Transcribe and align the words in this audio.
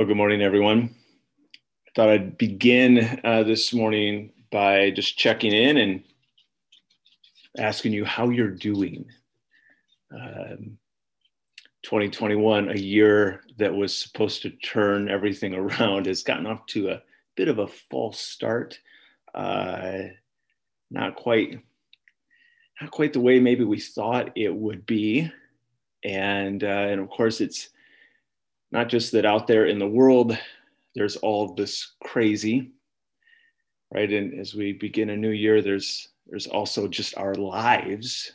Well, 0.00 0.06
good 0.06 0.16
morning, 0.16 0.40
everyone. 0.40 0.94
I 1.86 1.90
thought 1.94 2.08
I'd 2.08 2.38
begin 2.38 3.20
uh, 3.22 3.42
this 3.42 3.74
morning 3.74 4.32
by 4.50 4.92
just 4.92 5.18
checking 5.18 5.52
in 5.52 5.76
and 5.76 6.02
asking 7.58 7.92
you 7.92 8.06
how 8.06 8.30
you're 8.30 8.48
doing. 8.48 9.04
Um, 10.10 10.78
2021, 11.82 12.70
a 12.70 12.78
year 12.78 13.42
that 13.58 13.74
was 13.74 13.94
supposed 13.94 14.40
to 14.40 14.48
turn 14.48 15.10
everything 15.10 15.52
around, 15.54 16.06
has 16.06 16.22
gotten 16.22 16.46
off 16.46 16.64
to 16.68 16.88
a 16.88 17.02
bit 17.36 17.48
of 17.48 17.58
a 17.58 17.68
false 17.68 18.20
start. 18.20 18.80
Uh, 19.34 20.04
not 20.90 21.14
quite, 21.14 21.60
not 22.80 22.90
quite 22.90 23.12
the 23.12 23.20
way 23.20 23.38
maybe 23.38 23.64
we 23.64 23.78
thought 23.78 24.30
it 24.34 24.54
would 24.54 24.86
be, 24.86 25.30
and 26.02 26.64
uh, 26.64 26.88
and 26.88 27.02
of 27.02 27.10
course 27.10 27.42
it's 27.42 27.68
not 28.72 28.88
just 28.88 29.12
that 29.12 29.24
out 29.24 29.46
there 29.46 29.66
in 29.66 29.78
the 29.78 29.86
world 29.86 30.36
there's 30.94 31.16
all 31.16 31.54
this 31.54 31.92
crazy 32.02 32.72
right? 33.92 34.10
And 34.12 34.38
as 34.38 34.54
we 34.54 34.72
begin 34.72 35.10
a 35.10 35.16
new 35.16 35.30
year 35.30 35.62
there's 35.62 36.08
there's 36.26 36.46
also 36.46 36.86
just 36.86 37.16
our 37.16 37.34
lives 37.34 38.32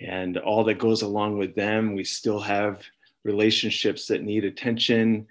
and 0.00 0.38
all 0.38 0.64
that 0.64 0.78
goes 0.78 1.02
along 1.02 1.38
with 1.38 1.54
them. 1.54 1.94
We 1.94 2.04
still 2.04 2.40
have 2.40 2.82
relationships 3.24 4.06
that 4.08 4.22
need 4.22 4.44
attention. 4.44 5.26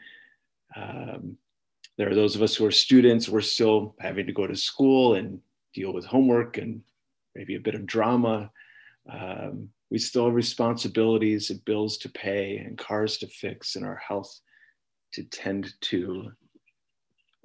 Um, 0.75 1.37
there 1.97 2.09
are 2.09 2.15
those 2.15 2.35
of 2.35 2.41
us 2.41 2.55
who 2.55 2.65
are 2.65 2.71
students 2.71 3.29
we're 3.29 3.41
still 3.41 3.95
having 3.99 4.25
to 4.25 4.34
go 4.34 4.47
to 4.47 4.55
school 4.55 5.15
and 5.15 5.39
deal 5.73 5.93
with 5.93 6.05
homework 6.05 6.57
and 6.57 6.81
maybe 7.35 7.55
a 7.55 7.59
bit 7.59 7.75
of 7.75 7.85
drama. 7.85 8.49
Um, 9.11 9.70
we 9.91 9.99
still 9.99 10.25
have 10.25 10.34
responsibilities 10.34 11.49
and 11.49 11.63
bills 11.66 11.98
to 11.99 12.09
pay 12.09 12.57
and 12.57 12.77
cars 12.77 13.17
to 13.20 13.27
fix 13.27 13.76
and 13.76 13.85
our 13.85 13.95
health 13.95 14.40
to 15.13 15.23
tend 15.23 15.73
to. 15.82 16.32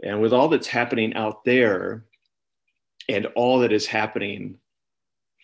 And 0.03 0.21
with 0.21 0.33
all 0.33 0.49
that's 0.49 0.67
happening 0.67 1.15
out 1.15 1.45
there 1.45 2.07
and 3.09 3.27
all 3.35 3.59
that 3.61 3.73
is 3.73 3.87
happening 3.87 4.59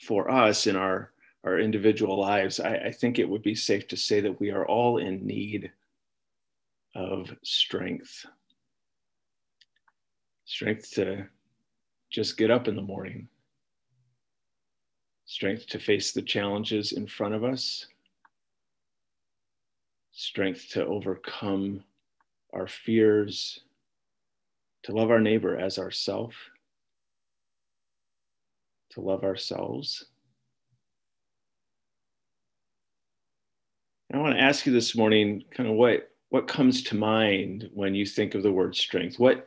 for 0.03 0.31
us 0.31 0.67
in 0.67 0.77
our, 0.77 1.13
our 1.45 1.59
individual 1.59 2.19
lives, 2.19 2.61
I, 2.61 2.77
I 2.77 2.91
think 2.93 3.19
it 3.19 3.29
would 3.29 3.43
be 3.43 3.55
safe 3.55 3.87
to 3.89 3.97
say 3.97 4.21
that 4.21 4.41
we 4.41 4.51
are 4.51 4.67
all 4.67 4.99
in 4.99 5.27
need 5.27 5.71
of 6.95 7.35
strength. 7.45 8.25
Strength 10.47 10.93
to 10.93 11.27
just 12.11 12.39
get 12.39 12.51
up 12.51 12.69
in 12.69 12.77
the 12.77 12.83
morning 12.83 13.29
strength 15.27 15.67
to 15.67 15.79
face 15.79 16.13
the 16.13 16.23
challenges 16.23 16.93
in 16.93 17.07
front 17.07 17.35
of 17.35 17.45
us, 17.45 17.87
strength 20.13 20.71
to 20.71 20.87
overcome 20.87 21.83
our 22.53 22.69
fears, 22.69 23.61
to 24.85 24.93
love 24.93 25.11
our 25.11 25.21
neighbor 25.21 25.59
as 25.59 25.79
ourself, 25.79 26.33
to 28.91 29.01
love 29.01 29.25
ourselves. 29.25 30.07
I 34.15 34.19
want 34.19 34.37
to 34.37 34.41
ask 34.41 34.65
you 34.65 34.73
this 34.73 34.97
morning 34.97 35.45
kind 35.51 35.69
of 35.69 35.75
what 35.75 36.09
what 36.29 36.49
comes 36.49 36.83
to 36.85 36.97
mind 36.97 37.69
when 37.75 37.95
you 37.95 38.07
think 38.07 38.35
of 38.35 38.43
the 38.43 38.53
word 38.53 38.77
strength? 38.77 39.19
What 39.19 39.47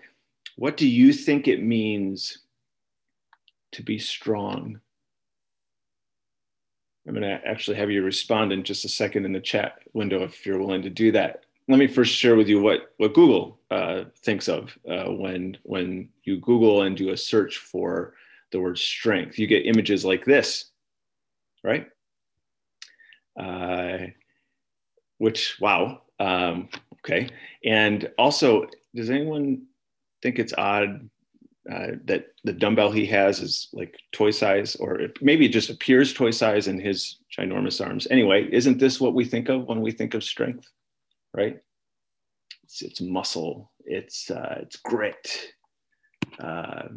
what 0.57 0.75
do 0.75 0.87
you 0.87 1.13
think 1.13 1.47
it 1.47 1.63
means 1.63 2.39
to 3.71 3.81
be 3.81 3.97
strong? 3.97 4.81
I'm 7.09 7.15
going 7.15 7.27
to 7.27 7.43
actually 7.43 7.75
have 7.77 7.89
you 7.89 8.03
respond 8.03 8.53
in 8.53 8.63
just 8.63 8.85
a 8.85 8.87
second 8.87 9.25
in 9.25 9.33
the 9.33 9.39
chat 9.39 9.79
window 9.93 10.21
if 10.21 10.45
you're 10.45 10.59
willing 10.59 10.83
to 10.83 10.91
do 10.91 11.11
that. 11.13 11.43
Let 11.67 11.79
me 11.79 11.87
first 11.87 12.13
share 12.13 12.35
with 12.35 12.47
you 12.47 12.61
what, 12.61 12.93
what 12.97 13.15
Google 13.15 13.59
uh, 13.71 14.03
thinks 14.17 14.47
of 14.47 14.77
uh, 14.87 15.05
when, 15.05 15.57
when 15.63 16.09
you 16.25 16.39
Google 16.39 16.83
and 16.83 16.95
do 16.95 17.09
a 17.09 17.17
search 17.17 17.57
for 17.57 18.13
the 18.51 18.59
word 18.59 18.77
strength. 18.77 19.39
You 19.39 19.47
get 19.47 19.65
images 19.65 20.05
like 20.05 20.23
this, 20.23 20.65
right? 21.63 21.87
Uh, 23.39 24.05
which, 25.17 25.57
wow, 25.59 26.03
um, 26.19 26.69
okay. 26.99 27.27
And 27.65 28.07
also, 28.19 28.67
does 28.93 29.09
anyone 29.09 29.63
think 30.21 30.37
it's 30.37 30.53
odd 30.55 31.09
uh, 31.71 31.87
that 32.05 32.27
the 32.43 32.53
dumbbell 32.53 32.91
he 32.91 33.05
has 33.05 33.41
is 33.41 33.69
like 33.73 33.95
toy 34.11 34.31
size, 34.31 34.75
or 34.75 34.99
it, 34.99 35.17
maybe 35.21 35.45
it 35.45 35.51
just 35.51 35.69
appears 35.69 36.13
toy 36.13 36.31
size 36.31 36.67
in 36.67 36.79
his 36.79 37.17
ginormous 37.37 37.85
arms. 37.85 38.07
Anyway, 38.09 38.47
isn't 38.51 38.79
this 38.79 38.99
what 38.99 39.13
we 39.13 39.25
think 39.25 39.49
of 39.49 39.65
when 39.65 39.81
we 39.81 39.91
think 39.91 40.13
of 40.13 40.23
strength, 40.23 40.67
right? 41.33 41.59
It's, 42.63 42.81
it's 42.81 43.01
muscle, 43.01 43.71
it's 43.85 44.31
uh, 44.31 44.59
it's 44.61 44.77
grit, 44.77 45.53
uh, 46.39 46.89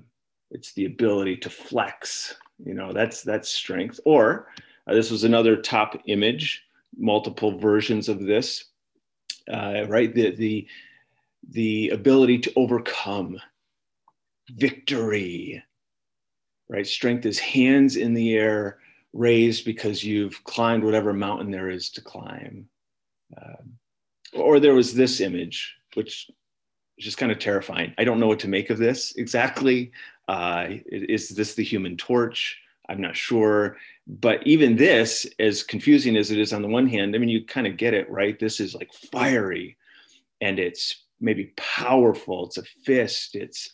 it's 0.50 0.72
the 0.74 0.84
ability 0.84 1.36
to 1.38 1.50
flex. 1.50 2.36
You 2.64 2.74
know, 2.74 2.92
that's 2.92 3.22
that's 3.22 3.48
strength. 3.48 3.98
Or 4.04 4.48
uh, 4.86 4.94
this 4.94 5.10
was 5.10 5.24
another 5.24 5.56
top 5.56 6.00
image, 6.06 6.62
multiple 6.96 7.58
versions 7.58 8.08
of 8.08 8.20
this, 8.20 8.66
uh, 9.52 9.86
right? 9.88 10.14
The 10.14 10.36
the 10.36 10.66
the 11.50 11.88
ability 11.88 12.38
to 12.38 12.52
overcome 12.54 13.40
victory, 14.50 15.62
right? 16.68 16.86
Strength 16.86 17.26
is 17.26 17.38
hands 17.38 17.96
in 17.96 18.14
the 18.14 18.34
air 18.34 18.78
raised 19.12 19.64
because 19.64 20.02
you've 20.02 20.42
climbed 20.44 20.84
whatever 20.84 21.12
mountain 21.12 21.50
there 21.50 21.70
is 21.70 21.90
to 21.90 22.00
climb. 22.00 22.68
Um, 23.36 23.74
or 24.32 24.60
there 24.60 24.74
was 24.74 24.94
this 24.94 25.20
image, 25.20 25.74
which 25.94 26.30
is 26.98 27.04
just 27.04 27.18
kind 27.18 27.32
of 27.32 27.38
terrifying. 27.38 27.94
I 27.98 28.04
don't 28.04 28.20
know 28.20 28.28
what 28.28 28.40
to 28.40 28.48
make 28.48 28.70
of 28.70 28.78
this 28.78 29.14
exactly. 29.16 29.92
Uh, 30.28 30.66
is 30.86 31.28
this 31.30 31.54
the 31.54 31.64
human 31.64 31.96
torch? 31.96 32.58
I'm 32.88 33.00
not 33.00 33.16
sure. 33.16 33.76
But 34.06 34.46
even 34.46 34.76
this, 34.76 35.26
as 35.38 35.62
confusing 35.62 36.16
as 36.16 36.30
it 36.30 36.38
is 36.38 36.52
on 36.52 36.62
the 36.62 36.68
one 36.68 36.86
hand, 36.86 37.14
I 37.14 37.18
mean, 37.18 37.28
you 37.28 37.44
kind 37.44 37.66
of 37.66 37.76
get 37.76 37.94
it, 37.94 38.10
right? 38.10 38.38
This 38.38 38.60
is 38.60 38.74
like 38.74 38.92
fiery 38.92 39.76
and 40.40 40.58
it's 40.58 41.04
maybe 41.20 41.52
powerful. 41.56 42.46
It's 42.46 42.58
a 42.58 42.64
fist. 42.84 43.36
It's 43.36 43.70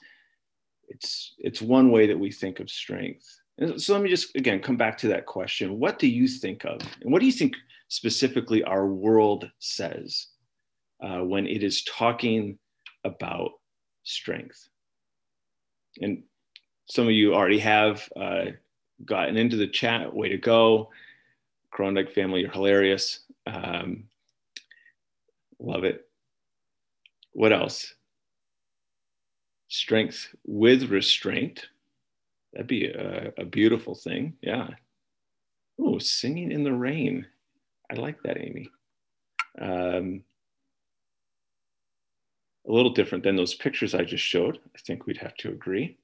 it's 0.88 1.34
it's 1.38 1.62
one 1.62 1.91
way 1.91 2.06
that 2.06 2.19
we 2.19 2.31
think 2.31 2.60
of 2.60 2.71
strength. 2.71 3.41
And 3.59 3.81
so 3.81 3.93
let 3.93 4.03
me 4.03 4.09
just 4.09 4.34
again 4.37 4.60
come 4.60 4.76
back 4.76 4.97
to 4.99 5.09
that 5.09 5.26
question. 5.26 5.78
What 5.78 5.99
do 5.99 6.09
you 6.09 6.28
think 6.28 6.65
of? 6.65 6.81
And 7.03 7.12
what 7.12 7.21
do 7.21 7.26
you 7.26 7.32
think 7.32 7.56
specifically 7.88 8.62
our 8.65 8.87
world 8.87 9.50
says 9.59 10.28
uh, 11.03 11.19
when 11.19 11.47
it 11.47 11.62
is 11.62 11.84
talking 11.84 12.59
about 13.04 13.53
strength? 14.04 14.69
And 16.00 16.22
some 16.87 17.06
of 17.06 17.12
you 17.12 17.34
already 17.34 17.59
have 17.59 18.09
uh, 18.16 18.47
gotten 19.05 19.37
into 19.37 19.56
the 19.56 19.69
chat. 19.69 20.15
Way 20.15 20.28
to 20.31 20.38
go. 20.38 20.91
Krondyke 21.75 22.12
family 22.12 22.41
you're 22.41 22.50
hilarious. 22.50 23.20
Um, 23.47 24.05
love 25.59 25.84
it. 25.84 26.06
What 27.32 27.53
else 27.53 27.94
strength 29.69 30.34
with 30.47 30.91
restraint. 30.91 31.67
That'd 32.53 32.67
be 32.67 32.87
a, 32.87 33.33
a 33.39 33.45
beautiful 33.45 33.95
thing. 33.95 34.34
Yeah. 34.41 34.69
Oh, 35.81 35.99
singing 35.99 36.51
in 36.51 36.65
the 36.65 36.73
rain. 36.73 37.27
I 37.91 37.95
like 37.95 38.21
that, 38.23 38.39
Amy. 38.39 38.71
Um, 39.61 40.23
a 42.67 42.73
little 42.73 42.93
different 42.93 43.25
than 43.25 43.37
those 43.37 43.55
pictures 43.55 43.95
I 43.95 44.05
just 44.05 44.25
showed. 44.25 44.59
I 44.75 44.79
think 44.79 45.06
we'd 45.06 45.19
have 45.19 45.37
to 45.37 45.51
agree. 45.51 45.97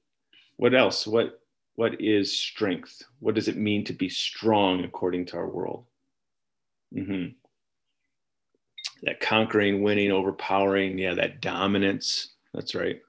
What 0.57 0.73
else? 0.73 1.05
What 1.05 1.41
what 1.75 1.99
is 1.99 2.39
strength? 2.39 3.03
What 3.19 3.35
does 3.35 3.49
it 3.49 3.57
mean 3.57 3.83
to 3.83 3.93
be 3.93 4.07
strong 4.07 4.85
according 4.85 5.25
to 5.27 5.37
our 5.37 5.49
world? 5.49 5.85
Mm-hmm. 6.95 7.33
That 9.03 9.19
conquering, 9.19 9.83
winning, 9.83 10.11
overpowering, 10.11 10.97
yeah, 10.97 11.13
that 11.15 11.41
dominance. 11.41 12.29
That's 12.53 12.73
right 12.73 13.01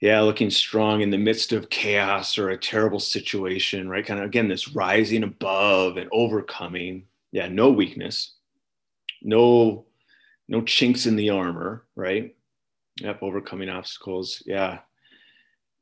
yeah 0.00 0.20
looking 0.20 0.50
strong 0.50 1.02
in 1.02 1.10
the 1.10 1.18
midst 1.18 1.52
of 1.52 1.70
chaos 1.70 2.38
or 2.38 2.50
a 2.50 2.58
terrible 2.58 3.00
situation 3.00 3.88
right? 3.88 4.06
Kind 4.06 4.20
of 4.20 4.26
again 4.26 4.48
this 4.48 4.74
rising 4.74 5.22
above 5.22 5.96
and 5.96 6.08
overcoming. 6.12 7.04
Yeah 7.32 7.48
no 7.48 7.70
weakness. 7.70 8.34
No 9.22 9.86
no 10.48 10.62
chinks 10.62 11.06
in 11.06 11.16
the 11.16 11.30
armor 11.30 11.86
right? 11.94 12.34
Yep 13.00 13.22
overcoming 13.22 13.68
obstacles. 13.68 14.42
Yeah. 14.46 14.78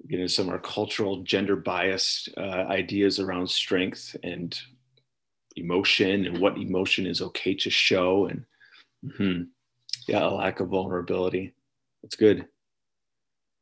Getting 0.08 0.22
into 0.22 0.32
some 0.32 0.46
of 0.46 0.52
our 0.52 0.60
cultural 0.60 1.22
gender 1.22 1.56
biased 1.56 2.28
uh, 2.36 2.66
ideas 2.68 3.18
around 3.18 3.50
strength 3.50 4.14
and 4.22 4.56
emotion 5.56 6.26
and 6.26 6.38
what 6.38 6.56
emotion 6.56 7.04
is 7.04 7.20
okay 7.20 7.52
to 7.52 7.68
show 7.68 8.26
and 8.26 8.44
mm-hmm. 9.04 9.42
yeah 10.06 10.24
a 10.24 10.30
lack 10.30 10.60
of 10.60 10.68
vulnerability. 10.68 11.52
That's 12.02 12.14
good 12.14 12.46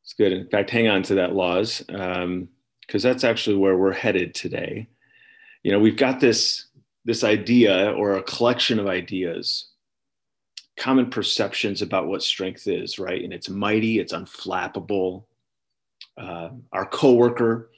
it's 0.06 0.14
good. 0.14 0.32
In 0.32 0.48
fact, 0.48 0.70
hang 0.70 0.86
on 0.86 1.02
to 1.02 1.16
that 1.16 1.34
laws, 1.34 1.82
because 1.88 2.22
um, 2.22 2.48
that's 2.88 3.24
actually 3.24 3.56
where 3.56 3.76
we're 3.76 3.92
headed 3.92 4.36
today. 4.36 4.86
You 5.64 5.72
know, 5.72 5.80
we've 5.80 5.96
got 5.96 6.20
this 6.20 6.66
this 7.04 7.24
idea 7.24 7.92
or 7.92 8.12
a 8.12 8.22
collection 8.22 8.78
of 8.78 8.86
ideas 8.86 9.66
common 10.76 11.10
perceptions 11.10 11.82
about 11.82 12.06
what 12.06 12.22
strength 12.22 12.68
is, 12.68 12.98
right? 12.98 13.24
And 13.24 13.32
it's 13.32 13.48
mighty, 13.48 13.98
it's 13.98 14.12
unflappable. 14.12 15.24
Uh, 16.18 16.50
our 16.72 16.86
coworker 16.86 17.70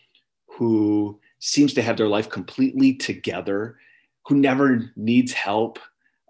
who 0.46 1.19
seems 1.38 1.72
to 1.75 1.82
have 1.82 1.96
their 1.96 2.08
life 2.08 2.28
completely 2.28 2.94
together, 2.94 3.78
who 4.26 4.34
never 4.36 4.92
needs 4.96 5.32
help, 5.32 5.78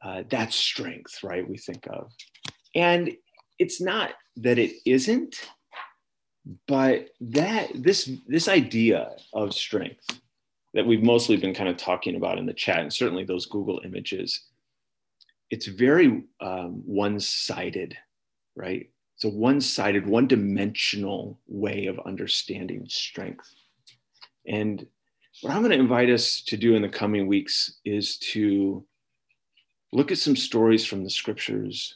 uh, 0.05 0.23
that's 0.29 0.55
strength, 0.55 1.23
right? 1.25 1.49
We 1.49 1.57
think 1.57 1.87
of. 1.89 2.13
And 2.75 3.17
it's 3.59 3.81
not 3.81 4.13
that 4.37 4.59
it 4.59 4.73
isn't, 4.85 5.49
but 6.67 7.09
that 7.21 7.71
this 7.75 8.11
this 8.27 8.49
idea 8.49 9.11
of 9.33 9.53
strength 9.53 10.21
that 10.75 10.87
we've 10.87 11.03
mostly 11.03 11.37
been 11.37 11.55
kind 11.55 11.69
of 11.69 11.77
talking 11.77 12.17
about 12.17 12.39
in 12.39 12.47
the 12.47 12.53
chat, 12.53 12.81
and 12.81 12.93
certainly 12.93 13.25
those 13.25 13.47
Google 13.47 13.81
images, 13.85 14.45
it's 15.51 15.67
very 15.67 16.25
um, 16.41 16.83
one-sided, 16.85 17.97
right? 18.55 18.89
It's 19.15 19.25
a 19.25 19.31
one-sided, 19.31 20.07
one-dimensional 20.07 21.41
way 21.49 21.87
of 21.87 21.99
understanding 22.01 22.87
strength. 22.89 23.53
And 24.47 24.87
what 25.41 25.53
I'm 25.53 25.63
going 25.63 25.73
to 25.73 25.79
invite 25.79 26.11
us 26.11 26.43
to 26.43 26.57
do 26.57 26.77
in 26.77 26.83
the 26.83 26.89
coming 26.89 27.27
weeks 27.27 27.79
is 27.85 28.19
to 28.33 28.85
look 29.93 30.13
at 30.13 30.19
some 30.19 30.37
stories 30.37 30.85
from 30.85 31.03
the 31.03 31.11
scriptures 31.11 31.95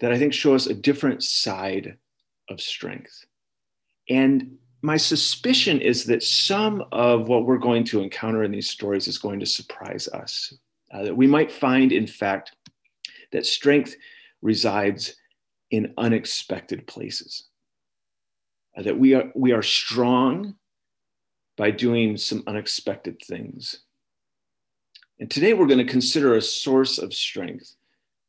that 0.00 0.10
I 0.10 0.18
think 0.18 0.32
show 0.32 0.54
us 0.54 0.66
a 0.66 0.74
different 0.74 1.22
side 1.22 1.96
of 2.48 2.60
strength. 2.60 3.24
And 4.08 4.56
my 4.82 4.96
suspicion 4.96 5.80
is 5.80 6.04
that 6.04 6.22
some 6.22 6.84
of 6.92 7.28
what 7.28 7.46
we're 7.46 7.58
going 7.58 7.84
to 7.84 8.02
encounter 8.02 8.44
in 8.44 8.52
these 8.52 8.68
stories 8.68 9.08
is 9.08 9.18
going 9.18 9.40
to 9.40 9.46
surprise 9.46 10.08
us. 10.08 10.52
Uh, 10.92 11.04
that 11.04 11.16
we 11.16 11.26
might 11.26 11.50
find, 11.50 11.90
in 11.90 12.06
fact, 12.06 12.54
that 13.32 13.46
strength 13.46 13.96
resides 14.42 15.16
in 15.70 15.94
unexpected 15.96 16.86
places. 16.86 17.44
Uh, 18.76 18.82
that 18.82 18.98
we 18.98 19.14
are, 19.14 19.32
we 19.34 19.52
are 19.52 19.62
strong 19.62 20.54
by 21.56 21.70
doing 21.70 22.16
some 22.16 22.42
unexpected 22.46 23.20
things. 23.22 23.80
And 25.18 25.30
today 25.30 25.54
we're 25.54 25.66
going 25.66 25.84
to 25.84 25.92
consider 25.92 26.36
a 26.36 26.42
source 26.42 26.98
of 26.98 27.14
strength 27.14 27.74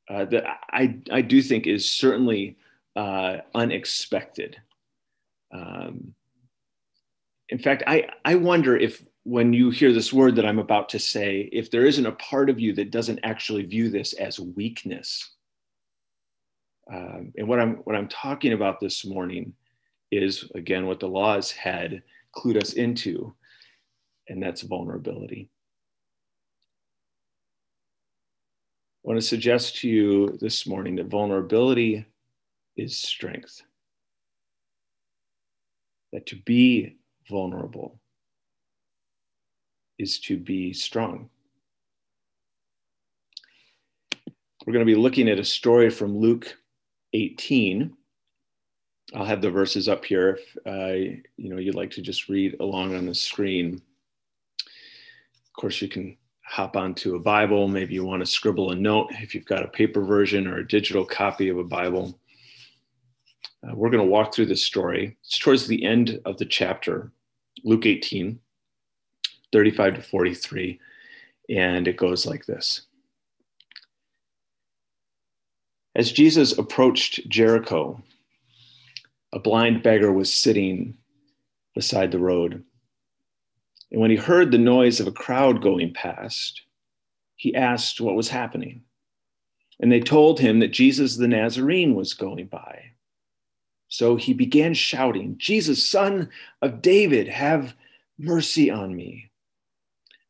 uh, 0.10 0.25
that 0.25 0.45
I, 0.72 1.00
I 1.12 1.22
do 1.22 1.42
think 1.42 1.68
is 1.68 1.89
certainly 1.89 2.57
uh, 2.95 3.38
unexpected. 3.54 4.62
Um, 5.56 6.13
in 7.50 7.60
fact, 7.60 7.84
I, 7.88 8.10
I 8.24 8.36
wonder 8.36 8.75
if 8.75 9.06
when 9.24 9.54
you 9.54 9.69
hear 9.69 9.94
this 9.94 10.12
word 10.13 10.36
that 10.36 10.46
I'm 10.46 10.60
about 10.60 10.90
to 10.90 11.00
say, 11.00 11.50
if 11.52 11.72
there 11.72 11.86
isn't 11.86 12.06
a 12.06 12.12
part 12.13 12.50
of 12.50 12.60
you 12.60 12.74
that 12.74 12.92
doesn't 12.92 13.19
actually 13.24 13.63
view 13.63 13.90
this 13.90 14.13
as 14.13 14.40
weakness. 14.40 15.31
Um, 16.92 17.34
and 17.38 17.48
what 17.48 17.60
I'm 17.60 17.78
what 17.78 17.96
I'm 17.96 18.07
talking 18.07 18.54
about 18.54 18.80
this 18.80 19.06
morning 19.06 19.54
is 20.12 20.50
again 20.54 20.86
what 20.86 21.00
the 21.00 21.07
laws 21.07 21.50
had 21.52 22.04
clued 22.36 22.62
us 22.62 22.74
into, 22.74 23.34
and 24.30 24.42
that's 24.42 24.62
vulnerability. 24.62 25.50
I 29.04 29.08
want 29.08 29.19
to 29.19 29.25
suggest 29.25 29.78
to 29.78 29.90
you 29.90 30.38
this 30.42 30.68
morning 30.68 30.96
that 30.98 31.08
vulnerability 31.08 32.06
is 32.78 32.98
strength. 32.98 33.62
That 36.16 36.26
to 36.28 36.38
be 36.46 36.96
vulnerable 37.30 38.00
is 40.00 40.18
to 40.22 40.38
be 40.38 40.72
strong. 40.72 41.30
We're 44.66 44.72
going 44.72 44.86
to 44.86 44.90
be 44.90 44.98
looking 44.98 45.28
at 45.28 45.40
a 45.40 45.44
story 45.44 45.90
from 45.90 46.18
Luke 46.18 46.56
18. 47.12 47.94
I'll 49.14 49.26
have 49.26 49.42
the 49.42 49.52
verses 49.52 49.90
up 49.90 50.06
here 50.06 50.40
if 50.40 50.58
uh, 50.66 51.20
you 51.36 51.50
know 51.50 51.58
you'd 51.58 51.76
like 51.76 51.92
to 51.92 52.02
just 52.02 52.30
read 52.30 52.56
along 52.62 52.96
on 52.96 53.08
the 53.08 53.14
screen. 53.14 53.82
Of 54.64 55.54
course, 55.60 55.82
you 55.82 55.90
can 55.90 56.16
hop 56.46 56.78
onto 56.78 57.16
a 57.16 57.20
Bible. 57.20 57.68
Maybe 57.68 57.94
you 57.94 58.06
want 58.06 58.22
to 58.22 58.26
scribble 58.26 58.72
a 58.72 58.76
note 58.76 59.10
if 59.20 59.36
you've 59.36 59.44
got 59.44 59.66
a 59.66 59.68
paper 59.68 60.02
version 60.02 60.48
or 60.48 60.60
a 60.60 60.68
digital 60.68 61.04
copy 61.04 61.50
of 61.50 61.58
a 61.58 61.64
Bible. 61.66 62.18
Uh, 63.66 63.74
we're 63.76 63.90
going 63.90 64.04
to 64.04 64.10
walk 64.10 64.34
through 64.34 64.46
this 64.46 64.64
story. 64.64 65.18
It's 65.24 65.40
towards 65.40 65.68
the 65.68 65.84
end 65.84 66.20
of 66.26 66.38
the 66.38 66.46
chapter, 66.46 67.12
Luke 67.64 67.86
18, 67.86 68.40
35 69.52 69.96
to 69.96 70.02
43. 70.02 70.80
And 71.50 71.88
it 71.88 71.98
goes 71.98 72.26
like 72.26 72.46
this 72.46 72.88
As 75.96 76.12
Jesus 76.12 76.58
approached 76.58 77.28
Jericho, 77.30 78.02
a 79.34 79.40
blind 79.40 79.84
beggar 79.84 80.12
was 80.12 80.34
sitting 80.34 80.98
beside 81.74 82.12
the 82.12 82.20
road. 82.20 82.64
And 83.92 84.02
when 84.02 84.12
he 84.12 84.18
heard 84.18 84.52
the 84.52 84.58
noise 84.58 85.00
of 85.00 85.08
a 85.08 85.12
crowd 85.12 85.62
going 85.62 85.94
past, 85.94 86.62
he 87.36 87.56
asked 87.56 88.02
what 88.02 88.16
was 88.16 88.30
happening. 88.30 88.82
And 89.80 89.92
they 89.92 90.00
told 90.00 90.40
him 90.40 90.60
that 90.60 90.70
Jesus 90.70 91.18
the 91.18 91.28
Nazarene 91.28 91.96
was 91.96 92.14
going 92.14 92.48
by. 92.48 92.95
So 93.88 94.16
he 94.16 94.34
began 94.34 94.74
shouting, 94.74 95.38
Jesus, 95.38 95.88
son 95.88 96.30
of 96.62 96.82
David, 96.82 97.28
have 97.28 97.76
mercy 98.18 98.70
on 98.70 98.96
me. 98.96 99.30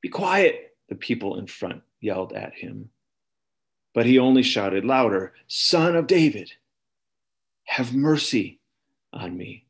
Be 0.01 0.09
quiet, 0.09 0.75
the 0.89 0.95
people 0.95 1.37
in 1.37 1.47
front 1.47 1.81
yelled 1.99 2.33
at 2.33 2.53
him. 2.53 2.89
But 3.93 4.05
he 4.05 4.19
only 4.19 4.43
shouted 4.43 4.83
louder, 4.83 5.33
Son 5.47 5.95
of 5.95 6.05
David, 6.05 6.51
have 7.63 7.95
mercy 7.95 8.59
on 9.13 9.35
me. 9.37 9.65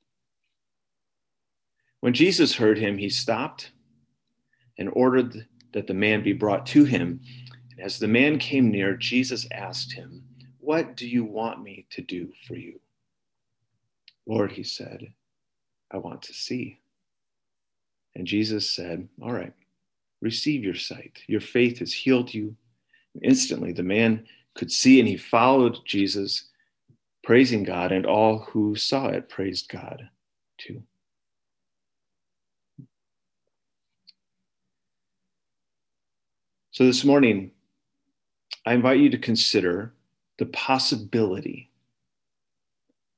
When 2.00 2.14
Jesus 2.14 2.56
heard 2.56 2.78
him, 2.78 2.98
he 2.98 3.10
stopped 3.10 3.72
and 4.78 4.90
ordered 4.94 5.48
that 5.74 5.88
the 5.88 5.94
man 5.94 6.24
be 6.24 6.34
brought 6.34 6.66
to 6.68 6.84
him. 6.84 7.22
And 7.72 7.80
as 7.80 8.00
the 8.00 8.08
man 8.08 8.40
came 8.40 8.72
near, 8.72 8.96
Jesus 8.96 9.48
asked 9.52 9.94
him, 9.94 10.24
What 10.60 10.96
do 10.96 11.08
you 11.08 11.24
want 11.24 11.62
me 11.62 11.86
to 11.92 12.02
do 12.02 12.32
for 12.48 12.56
you? 12.56 12.80
Lord, 14.28 14.52
he 14.52 14.64
said, 14.64 15.14
I 15.92 15.98
want 15.98 16.24
to 16.24 16.34
see. 16.34 16.80
And 18.16 18.26
Jesus 18.26 18.72
said, 18.72 19.08
All 19.22 19.32
right, 19.32 19.54
receive 20.22 20.64
your 20.64 20.76
sight. 20.76 21.20
Your 21.28 21.42
faith 21.42 21.80
has 21.80 21.94
healed 21.94 22.34
you. 22.34 22.56
And 23.14 23.24
instantly 23.24 23.72
the 23.72 23.84
man 23.84 24.26
could 24.56 24.72
see 24.72 25.00
and 25.00 25.08
he 25.08 25.18
followed 25.18 25.80
Jesus, 25.86 26.46
praising 27.24 27.64
God, 27.64 27.92
and 27.92 28.06
all 28.06 28.40
who 28.40 28.76
saw 28.76 29.08
it 29.08 29.30
praised 29.30 29.70
God 29.70 30.10
too. 30.58 30.82
So 36.72 36.86
this 36.86 37.06
morning, 37.06 37.52
I 38.66 38.74
invite 38.74 39.00
you 39.00 39.10
to 39.12 39.18
consider 39.18 39.94
the 40.40 40.48
possibility 40.48 41.70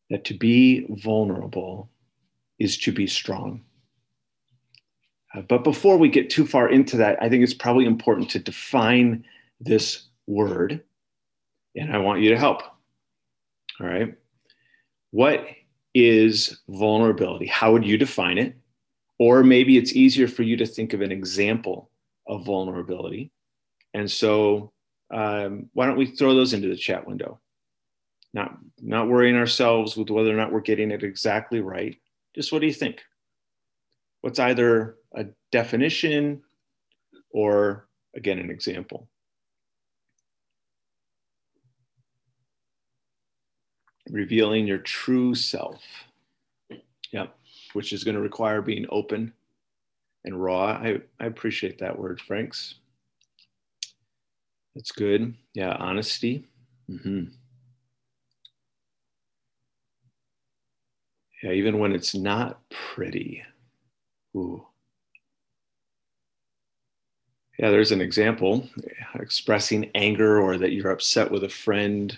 that 0.09 0.25
to 0.25 0.33
be 0.33 0.85
vulnerable 0.89 1.89
is 2.59 2.77
to 2.79 2.91
be 2.91 3.07
strong. 3.07 3.63
Uh, 5.33 5.41
but 5.41 5.63
before 5.63 5.97
we 5.97 6.09
get 6.09 6.29
too 6.29 6.45
far 6.45 6.69
into 6.69 6.97
that, 6.97 7.21
I 7.21 7.29
think 7.29 7.43
it's 7.43 7.53
probably 7.53 7.85
important 7.85 8.29
to 8.31 8.39
define 8.39 9.25
this 9.59 10.03
word, 10.27 10.83
and 11.75 11.93
I 11.93 11.97
want 11.97 12.21
you 12.21 12.29
to 12.29 12.37
help. 12.37 12.61
All 13.79 13.87
right. 13.87 14.15
What 15.11 15.47
is 15.93 16.59
vulnerability? 16.67 17.47
How 17.47 17.71
would 17.71 17.85
you 17.85 17.97
define 17.97 18.37
it? 18.37 18.55
Or 19.19 19.43
maybe 19.43 19.77
it's 19.77 19.93
easier 19.93 20.27
for 20.27 20.43
you 20.43 20.57
to 20.57 20.65
think 20.65 20.93
of 20.93 21.01
an 21.01 21.11
example 21.11 21.89
of 22.27 22.45
vulnerability. 22.45 23.31
And 23.93 24.09
so, 24.09 24.71
um, 25.11 25.69
why 25.73 25.87
don't 25.87 25.97
we 25.97 26.05
throw 26.05 26.35
those 26.35 26.53
into 26.53 26.67
the 26.67 26.75
chat 26.75 27.07
window? 27.07 27.39
Not, 28.37 28.55
not 28.79 29.07
worrying 29.07 29.35
ourselves 29.35 29.97
with 29.97 30.11
whether 30.11 30.29
or 30.29 30.35
not 30.35 30.51
we're 30.51 30.61
getting 30.61 30.91
it 30.91 31.01
exactly 31.01 31.59
right. 31.59 31.97
Just 32.35 32.51
what 32.51 32.61
do 32.61 32.67
you 32.67 32.73
think? 32.73 33.01
What's 34.21 34.37
either 34.37 34.97
a 35.15 35.25
definition 35.51 36.43
or, 37.31 37.87
again, 38.15 38.37
an 38.37 38.51
example? 38.51 39.07
Revealing 44.07 44.67
your 44.67 44.77
true 44.77 45.33
self. 45.33 45.81
Yep, 47.11 47.35
which 47.73 47.91
is 47.91 48.03
going 48.03 48.13
to 48.13 48.21
require 48.21 48.61
being 48.61 48.85
open 48.89 49.33
and 50.25 50.39
raw. 50.39 50.73
I, 50.73 51.01
I 51.19 51.25
appreciate 51.25 51.79
that 51.79 51.97
word, 51.97 52.21
Franks. 52.21 52.75
That's 54.75 54.91
good. 54.91 55.33
Yeah, 55.55 55.75
honesty. 55.79 56.45
Mm-hmm. 56.87 57.33
Yeah, 61.43 61.51
even 61.51 61.79
when 61.79 61.93
it's 61.93 62.15
not 62.15 62.61
pretty. 62.69 63.43
Ooh. 64.35 64.65
Yeah, 67.59 67.71
there's 67.71 67.91
an 67.91 68.01
example 68.01 68.69
uh, 68.77 69.19
expressing 69.19 69.89
anger 69.95 70.39
or 70.41 70.57
that 70.57 70.71
you're 70.71 70.91
upset 70.91 71.31
with 71.31 71.43
a 71.43 71.49
friend 71.49 72.17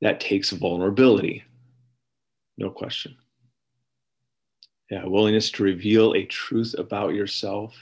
that 0.00 0.20
takes 0.20 0.50
vulnerability, 0.50 1.44
no 2.58 2.70
question. 2.70 3.16
Yeah, 4.90 5.06
willingness 5.06 5.50
to 5.52 5.62
reveal 5.62 6.12
a 6.14 6.24
truth 6.26 6.74
about 6.78 7.14
yourself. 7.14 7.74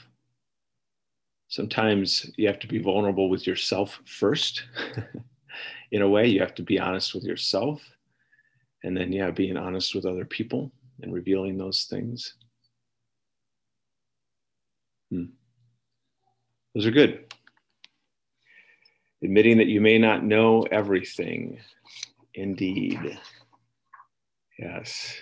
Sometimes 1.49 2.31
you 2.37 2.47
have 2.47 2.59
to 2.59 2.67
be 2.67 2.79
vulnerable 2.79 3.29
with 3.29 3.45
yourself 3.45 3.99
first. 4.05 4.63
In 5.91 6.01
a 6.01 6.09
way, 6.09 6.27
you 6.27 6.39
have 6.39 6.55
to 6.55 6.63
be 6.63 6.79
honest 6.79 7.13
with 7.13 7.23
yourself. 7.23 7.81
And 8.83 8.95
then, 8.95 9.11
yeah, 9.11 9.31
being 9.31 9.57
honest 9.57 9.93
with 9.93 10.05
other 10.05 10.25
people 10.25 10.71
and 11.01 11.13
revealing 11.13 11.57
those 11.57 11.83
things. 11.83 12.35
Hmm. 15.11 15.25
Those 16.73 16.85
are 16.85 16.91
good. 16.91 17.25
Admitting 19.23 19.57
that 19.57 19.67
you 19.67 19.81
may 19.81 19.97
not 19.97 20.23
know 20.23 20.63
everything. 20.71 21.59
Indeed. 22.33 23.19
Yes. 24.57 25.15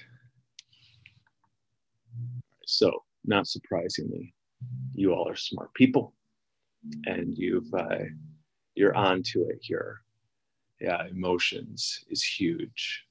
So, 2.66 3.04
not 3.26 3.48
surprisingly, 3.48 4.34
you 4.94 5.14
all 5.14 5.28
are 5.28 5.36
smart 5.36 5.74
people 5.74 6.14
and 7.06 7.38
you've 7.38 7.74
uh, 7.74 8.06
you're 8.76 8.96
onto 8.96 9.44
it 9.50 9.60
here. 9.62 10.02
Yeah, 10.80 11.06
emotions 11.08 12.06
is 12.10 12.24
huge. 12.24 13.06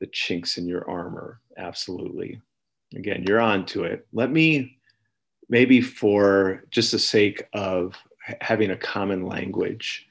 The 0.00 0.08
chinks 0.08 0.58
in 0.58 0.66
your 0.66 0.88
armor, 0.88 1.40
absolutely. 1.58 2.40
Again, 2.94 3.24
you're 3.26 3.40
on 3.40 3.66
to 3.66 3.84
it. 3.84 4.06
Let 4.12 4.30
me 4.30 4.78
maybe 5.50 5.80
for 5.80 6.64
just 6.70 6.92
the 6.92 6.98
sake 6.98 7.42
of 7.52 7.96
having 8.40 8.70
a 8.70 8.76
common 8.76 9.26
language, 9.26 10.06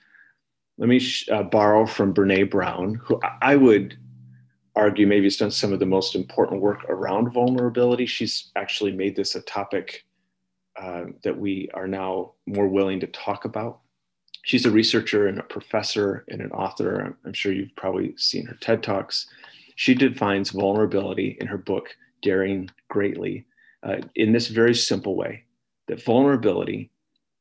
let 0.77 0.89
me 0.89 1.01
uh, 1.31 1.43
borrow 1.43 1.85
from 1.85 2.13
Brene 2.13 2.49
Brown, 2.49 2.95
who 2.95 3.19
I 3.41 3.55
would 3.55 3.97
argue 4.75 5.07
maybe 5.07 5.25
has 5.25 5.37
done 5.37 5.51
some 5.51 5.73
of 5.73 5.79
the 5.79 5.85
most 5.85 6.15
important 6.15 6.61
work 6.61 6.83
around 6.89 7.33
vulnerability. 7.33 8.05
She's 8.05 8.51
actually 8.55 8.91
made 8.91 9.15
this 9.15 9.35
a 9.35 9.41
topic 9.41 10.05
uh, 10.79 11.05
that 11.23 11.37
we 11.37 11.69
are 11.73 11.87
now 11.87 12.33
more 12.45 12.67
willing 12.67 12.99
to 13.01 13.07
talk 13.07 13.45
about. 13.45 13.79
She's 14.43 14.65
a 14.65 14.71
researcher 14.71 15.27
and 15.27 15.39
a 15.39 15.43
professor 15.43 16.23
and 16.29 16.41
an 16.41 16.51
author. 16.51 17.17
I'm 17.25 17.33
sure 17.33 17.51
you've 17.51 17.75
probably 17.75 18.15
seen 18.15 18.45
her 18.45 18.55
TED 18.61 18.81
Talks. 18.81 19.27
She 19.79 19.95
defines 19.95 20.49
vulnerability 20.49 21.37
in 21.39 21.47
her 21.47 21.57
book, 21.57 21.95
Daring 22.21 22.69
Greatly, 22.89 23.45
uh, 23.81 24.01
in 24.15 24.33
this 24.33 24.49
very 24.49 24.75
simple 24.75 25.15
way 25.15 25.45
that 25.87 26.03
vulnerability 26.03 26.91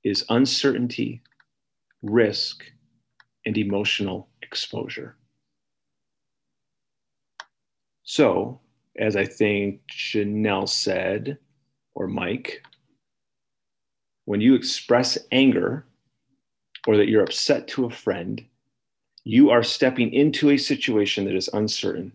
is 0.05 0.25
uncertainty, 0.29 1.21
risk, 2.01 2.63
and 3.45 3.59
emotional 3.59 4.29
exposure. 4.41 5.17
So, 8.05 8.61
as 9.01 9.17
I 9.17 9.25
think 9.25 9.81
Janelle 9.91 10.69
said, 10.69 11.39
or 11.97 12.07
Mike, 12.07 12.63
when 14.27 14.41
you 14.41 14.55
express 14.55 15.19
anger 15.33 15.87
or 16.87 16.97
that 16.99 17.09
you're 17.09 17.25
upset 17.25 17.67
to 17.71 17.87
a 17.87 17.91
friend, 17.91 18.45
you 19.25 19.51
are 19.51 19.65
stepping 19.65 20.13
into 20.13 20.51
a 20.51 20.57
situation 20.57 21.25
that 21.25 21.35
is 21.35 21.51
uncertain. 21.53 22.13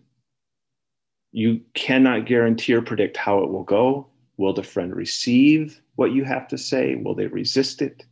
You 1.34 1.62
cannot 1.74 2.26
guarantee 2.26 2.74
or 2.74 2.80
predict 2.80 3.16
how 3.16 3.40
it 3.40 3.50
will 3.50 3.64
go. 3.64 4.06
Will 4.36 4.52
the 4.52 4.62
friend 4.62 4.94
receive 4.94 5.82
what 5.96 6.12
you 6.12 6.22
have 6.22 6.46
to 6.46 6.56
say? 6.56 6.94
Will 6.94 7.16
they 7.16 7.26
resist 7.26 7.82
it? 7.82 8.04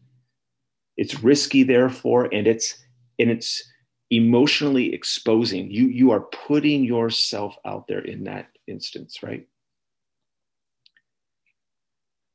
It's 0.96 1.22
risky, 1.22 1.62
therefore, 1.62 2.28
and 2.32 2.48
it's 2.48 2.84
and 3.20 3.30
it's 3.30 3.62
emotionally 4.10 4.92
exposing. 4.92 5.70
You 5.70 5.86
you 5.86 6.10
are 6.10 6.22
putting 6.48 6.82
yourself 6.82 7.56
out 7.64 7.86
there 7.86 8.00
in 8.00 8.24
that 8.24 8.48
instance, 8.66 9.22
right? 9.22 9.46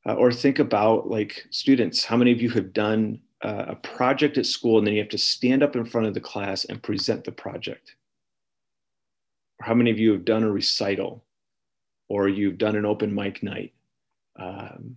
Uh, 0.06 0.14
or 0.14 0.32
think 0.32 0.58
about 0.58 1.10
like 1.10 1.46
students. 1.50 2.02
How 2.02 2.16
many 2.16 2.32
of 2.32 2.40
you 2.40 2.48
have 2.52 2.72
done 2.72 3.20
uh, 3.44 3.66
a 3.68 3.76
project 3.76 4.38
at 4.38 4.46
school 4.46 4.78
and 4.78 4.86
then 4.86 4.94
you 4.94 5.02
have 5.02 5.10
to 5.10 5.18
stand 5.18 5.62
up 5.62 5.76
in 5.76 5.84
front 5.84 6.06
of 6.06 6.14
the 6.14 6.20
class 6.20 6.64
and 6.64 6.82
present 6.82 7.24
the 7.24 7.32
project? 7.32 7.94
How 9.60 9.74
many 9.74 9.90
of 9.90 9.98
you 9.98 10.12
have 10.12 10.24
done 10.24 10.44
a 10.44 10.50
recital 10.50 11.24
or 12.08 12.28
you've 12.28 12.58
done 12.58 12.76
an 12.76 12.86
open 12.86 13.14
mic 13.14 13.42
night? 13.42 13.72
um, 14.38 14.96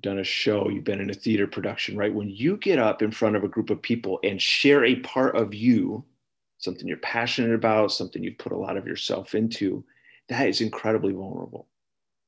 done 0.00 0.18
a 0.18 0.24
show, 0.24 0.68
you've 0.68 0.84
been 0.84 1.00
in 1.00 1.10
a 1.10 1.14
theater 1.14 1.46
production, 1.46 1.96
right? 1.96 2.12
When 2.12 2.28
you 2.28 2.56
get 2.56 2.78
up 2.78 3.00
in 3.00 3.10
front 3.10 3.36
of 3.36 3.44
a 3.44 3.48
group 3.48 3.70
of 3.70 3.80
people 3.80 4.18
and 4.24 4.40
share 4.42 4.84
a 4.84 4.96
part 4.96 5.36
of 5.36 5.54
you, 5.54 6.04
something 6.58 6.86
you're 6.86 6.96
passionate 6.98 7.54
about, 7.54 7.92
something 7.92 8.22
you've 8.22 8.38
put 8.38 8.52
a 8.52 8.56
lot 8.56 8.76
of 8.76 8.86
yourself 8.86 9.34
into, 9.34 9.84
that 10.28 10.48
is 10.48 10.60
incredibly 10.60 11.12
vulnerable. 11.12 11.68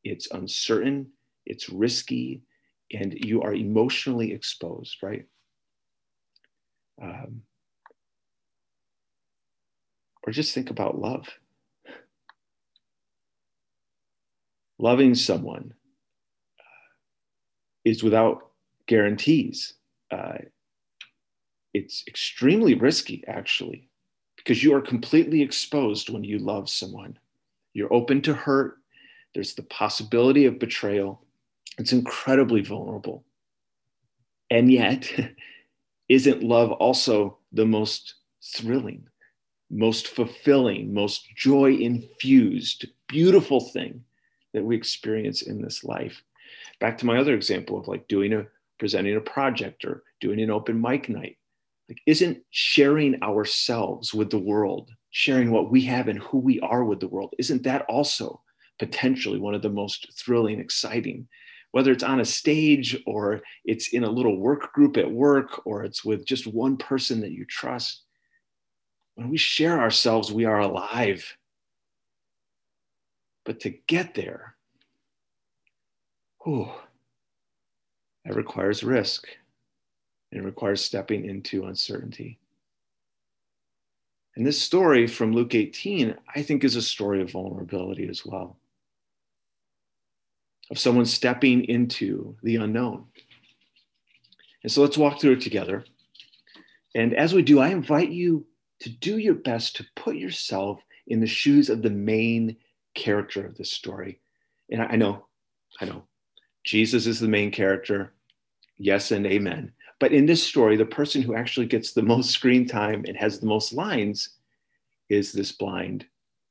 It's 0.05 0.31
uncertain, 0.31 1.09
it's 1.45 1.69
risky, 1.69 2.43
and 2.93 3.15
you 3.25 3.43
are 3.43 3.55
emotionally 3.55 4.33
exposed, 4.33 5.03
right? 5.03 5.25
Um, 7.03 7.43
or 10.27 10.33
just 10.33 10.55
think 10.55 10.71
about 10.71 10.99
love. 10.99 11.29
Loving 14.79 15.15
someone 15.15 15.73
is 17.85 18.03
without 18.03 18.51
guarantees. 18.87 19.75
Uh, 20.11 20.39
it's 21.73 22.05
extremely 22.09 22.75
risky, 22.75 23.23
actually, 23.29 23.89
because 24.37 24.63
you 24.63 24.75
are 24.75 24.81
completely 24.81 25.41
exposed 25.43 26.11
when 26.11 26.25
you 26.25 26.39
love 26.39 26.69
someone. 26.69 27.19
You're 27.73 27.93
open 27.93 28.23
to 28.23 28.35
hurt, 28.35 28.79
there's 29.35 29.55
the 29.55 29.63
possibility 29.65 30.47
of 30.47 30.59
betrayal. 30.59 31.23
It's 31.79 31.93
incredibly 31.93 32.63
vulnerable. 32.63 33.23
And 34.51 34.73
yet, 34.73 35.13
isn't 36.09 36.43
love 36.43 36.73
also 36.73 37.37
the 37.53 37.67
most 37.67 38.15
thrilling, 38.43 39.07
most 39.71 40.09
fulfilling, 40.09 40.95
most 40.95 41.29
joy 41.37 41.75
infused, 41.75 42.87
beautiful 43.09 43.61
thing 43.61 44.05
that 44.55 44.65
we 44.65 44.77
experience 44.77 45.43
in 45.43 45.61
this 45.61 45.85
life? 45.85 46.23
back 46.81 46.99
to 46.99 47.07
my 47.07 47.19
other 47.19 47.35
example 47.35 47.79
of 47.79 47.89
like 47.89 48.07
doing 48.09 48.33
a 48.33 48.45
presenting 48.79 49.17
a 49.17 49.21
project 49.21 49.85
or 49.85 50.03
doing 50.21 50.41
an 50.41 50.51
open 50.51 50.81
mic 50.81 51.09
night 51.09 51.37
like 51.89 51.99
isn't 52.07 52.39
sharing 52.51 53.21
ourselves 53.23 54.13
with 54.13 54.31
the 54.31 54.39
world 54.39 54.91
sharing 55.11 55.51
what 55.51 55.71
we 55.71 55.81
have 55.81 56.09
and 56.09 56.19
who 56.19 56.39
we 56.39 56.61
are 56.61 56.85
with 56.85 57.01
the 57.01 57.09
world 57.09 57.33
isn't 57.39 57.63
that 57.63 57.87
also 57.89 58.41
potentially 58.79 59.39
one 59.39 59.55
of 59.55 59.63
the 59.63 59.71
most 59.71 60.13
thrilling 60.19 60.61
exciting 60.61 61.27
whether 61.73 61.91
it's 61.91 62.05
on 62.05 62.21
a 62.21 62.25
stage 62.25 62.99
or 63.07 63.41
it's 63.65 63.89
in 63.89 64.05
a 64.05 64.11
little 64.11 64.39
work 64.39 64.73
group 64.73 64.97
at 64.97 65.11
work 65.11 65.67
or 65.67 65.85
it's 65.85 66.05
with 66.05 66.27
just 66.27 66.47
one 66.47 66.77
person 66.77 67.21
that 67.21 67.33
you 67.33 67.45
trust 67.47 68.03
when 69.17 69.29
we 69.29 69.37
share 69.37 69.81
ourselves 69.81 70.33
we 70.33 70.45
are 70.45 70.61
alive 70.61 71.37
but 73.45 73.61
to 73.61 73.71
get 73.87 74.15
there 74.15 74.57
Whew. 76.47 76.71
That 78.25 78.37
requires 78.37 78.85
risk. 78.85 79.27
It 80.31 80.45
requires 80.45 80.81
stepping 80.81 81.25
into 81.25 81.67
uncertainty. 81.67 82.39
And 84.37 84.47
this 84.47 84.63
story 84.63 85.09
from 85.09 85.33
Luke 85.33 85.57
18, 85.57 86.15
I 86.37 86.43
think, 86.43 86.63
is 86.63 86.77
a 86.77 86.83
story 86.83 87.21
of 87.21 87.33
vulnerability 87.33 88.09
as 88.09 88.25
well. 88.25 88.59
Of 90.71 90.79
someone 90.79 91.05
stepping 91.05 91.65
into 91.65 92.37
the 92.45 92.57
unknown. 92.57 93.07
And 94.63 94.71
so 94.71 94.83
let's 94.83 94.99
walk 94.99 95.21
through 95.21 95.33
it 95.33 95.41
together. 95.41 95.85
And 96.95 97.13
as 97.13 97.35
we 97.35 97.43
do, 97.43 97.59
I 97.59 97.71
invite 97.71 98.11
you 98.11 98.47
to 98.81 98.91
do 98.91 99.19
your 99.19 99.35
best 99.35 99.77
to 99.77 99.87
put 99.97 100.17
yourself 100.17 100.81
in 101.07 101.21
the 101.21 101.27
shoes 101.27 101.71
of 101.71 101.83
the 101.83 101.91
main 101.91 102.57
character 102.95 103.47
of 103.47 103.57
this 103.57 103.71
story. 103.71 104.21
And 104.71 104.83
I 104.83 104.97
know, 104.97 105.27
I 105.81 105.85
know, 105.85 106.05
Jesus 106.65 107.07
is 107.07 107.21
the 107.21 107.29
main 107.29 107.51
character. 107.51 108.13
Yes 108.79 109.13
and 109.13 109.27
amen. 109.27 109.73
But 109.99 110.13
in 110.13 110.27
this 110.27 110.43
story, 110.43 110.77
the 110.77 110.85
person 110.85 111.23
who 111.23 111.35
actually 111.35 111.67
gets 111.67 111.93
the 111.93 112.03
most 112.03 112.31
screen 112.31 112.67
time 112.67 113.05
and 113.07 113.17
has 113.17 113.41
the 113.41 113.47
most 113.47 113.73
lines 113.73 114.31
is 115.09 115.33
this 115.33 115.53
blind 115.53 116.07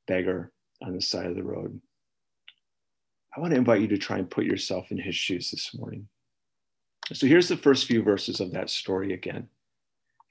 beggar 0.08 0.52
on 0.82 0.94
the 0.94 1.00
side 1.00 1.26
of 1.26 1.36
the 1.36 1.44
road. 1.44 1.80
I 3.36 3.40
want 3.40 3.52
to 3.52 3.58
invite 3.58 3.82
you 3.82 3.88
to 3.88 3.98
try 3.98 4.18
and 4.18 4.30
put 4.30 4.44
yourself 4.46 4.90
in 4.90 4.98
his 4.98 5.14
shoes 5.14 5.50
this 5.50 5.74
morning. 5.74 6.08
So 7.12 7.26
here's 7.26 7.48
the 7.48 7.56
first 7.56 7.86
few 7.86 8.02
verses 8.02 8.40
of 8.40 8.50
that 8.52 8.70
story 8.70 9.12
again. 9.12 9.48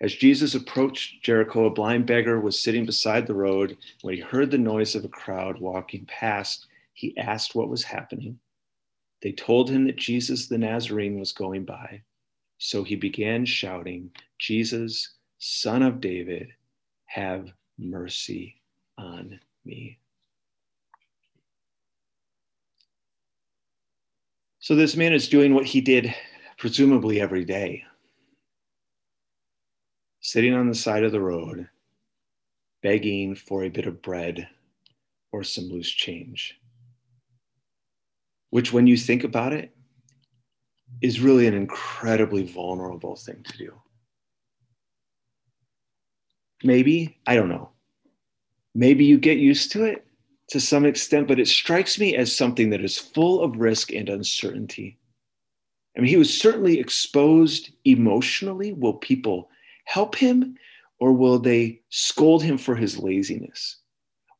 As 0.01 0.13
Jesus 0.13 0.55
approached 0.55 1.23
Jericho, 1.23 1.65
a 1.65 1.69
blind 1.69 2.05
beggar 2.05 2.39
was 2.41 2.59
sitting 2.59 2.85
beside 2.85 3.25
the 3.25 3.33
road. 3.33 3.77
When 4.01 4.13
he 4.13 4.19
heard 4.19 4.51
the 4.51 4.57
noise 4.57 4.93
of 4.93 5.05
a 5.05 5.09
crowd 5.09 5.59
walking 5.59 6.05
past, 6.05 6.67
he 6.93 7.17
asked 7.17 7.55
what 7.55 7.69
was 7.69 7.83
happening. 7.83 8.39
They 9.21 9.31
told 9.31 9.69
him 9.69 9.85
that 9.85 9.95
Jesus 9.95 10.47
the 10.47 10.57
Nazarene 10.57 11.17
was 11.17 11.31
going 11.31 11.63
by. 11.63 12.01
So 12.57 12.83
he 12.83 12.95
began 12.95 13.45
shouting, 13.45 14.11
Jesus, 14.37 15.15
son 15.39 15.81
of 15.81 16.01
David, 16.01 16.49
have 17.05 17.51
mercy 17.77 18.61
on 18.97 19.39
me. 19.63 19.97
So 24.59 24.75
this 24.75 24.95
man 24.95 25.13
is 25.13 25.29
doing 25.29 25.53
what 25.53 25.65
he 25.65 25.79
did 25.79 26.13
presumably 26.57 27.21
every 27.21 27.45
day 27.45 27.83
sitting 30.25 30.55
on 30.55 30.67
the 30.67 30.73
side 30.73 31.03
of 31.03 31.11
the 31.11 31.21
road, 31.21 31.69
begging 32.81 33.35
for 33.35 33.63
a 33.63 33.69
bit 33.69 33.85
of 33.85 34.01
bread 34.01 34.47
or 35.31 35.43
some 35.43 35.65
loose 35.65 35.91
change. 35.91 36.59
Which, 38.49 38.73
when 38.73 38.87
you 38.87 38.97
think 38.97 39.23
about 39.23 39.53
it, 39.53 39.75
is 40.99 41.19
really 41.19 41.45
an 41.45 41.53
incredibly 41.53 42.43
vulnerable 42.43 43.15
thing 43.15 43.43
to 43.43 43.57
do. 43.59 43.73
Maybe, 46.63 47.19
I 47.27 47.35
don't 47.35 47.49
know. 47.49 47.69
Maybe 48.73 49.05
you 49.05 49.19
get 49.19 49.37
used 49.37 49.71
to 49.73 49.83
it 49.83 50.07
to 50.49 50.59
some 50.59 50.85
extent, 50.85 51.27
but 51.27 51.39
it 51.39 51.47
strikes 51.47 51.99
me 51.99 52.15
as 52.15 52.35
something 52.35 52.71
that 52.71 52.83
is 52.83 52.97
full 52.97 53.43
of 53.43 53.57
risk 53.57 53.93
and 53.93 54.09
uncertainty. 54.09 54.97
I 55.95 56.01
mean, 56.01 56.09
he 56.09 56.17
was 56.17 56.35
certainly 56.35 56.79
exposed 56.79 57.69
emotionally. 57.83 58.73
Will 58.73 58.95
people 58.95 59.51
help 59.85 60.15
him 60.15 60.55
or 60.99 61.13
will 61.13 61.39
they 61.39 61.81
scold 61.89 62.43
him 62.43 62.57
for 62.57 62.75
his 62.75 62.97
laziness? 62.97 63.77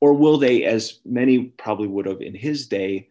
Or 0.01 0.13
will 0.13 0.37
they, 0.37 0.63
as 0.63 0.99
many 1.05 1.45
probably 1.45 1.87
would 1.87 2.05
have 2.05 2.21
in 2.21 2.35
his 2.35 2.67
day, 2.67 3.09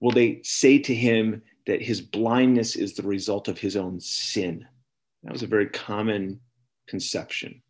will 0.00 0.12
they 0.12 0.40
say 0.42 0.78
to 0.78 0.94
him 0.94 1.42
that 1.66 1.82
his 1.82 2.00
blindness 2.00 2.76
is 2.76 2.94
the 2.94 3.02
result 3.02 3.48
of 3.48 3.58
his 3.58 3.76
own 3.76 4.00
sin? 4.00 4.66
That 5.22 5.32
was 5.32 5.42
a 5.42 5.48
very 5.48 5.66
common 5.66 6.40
conception 6.88 7.62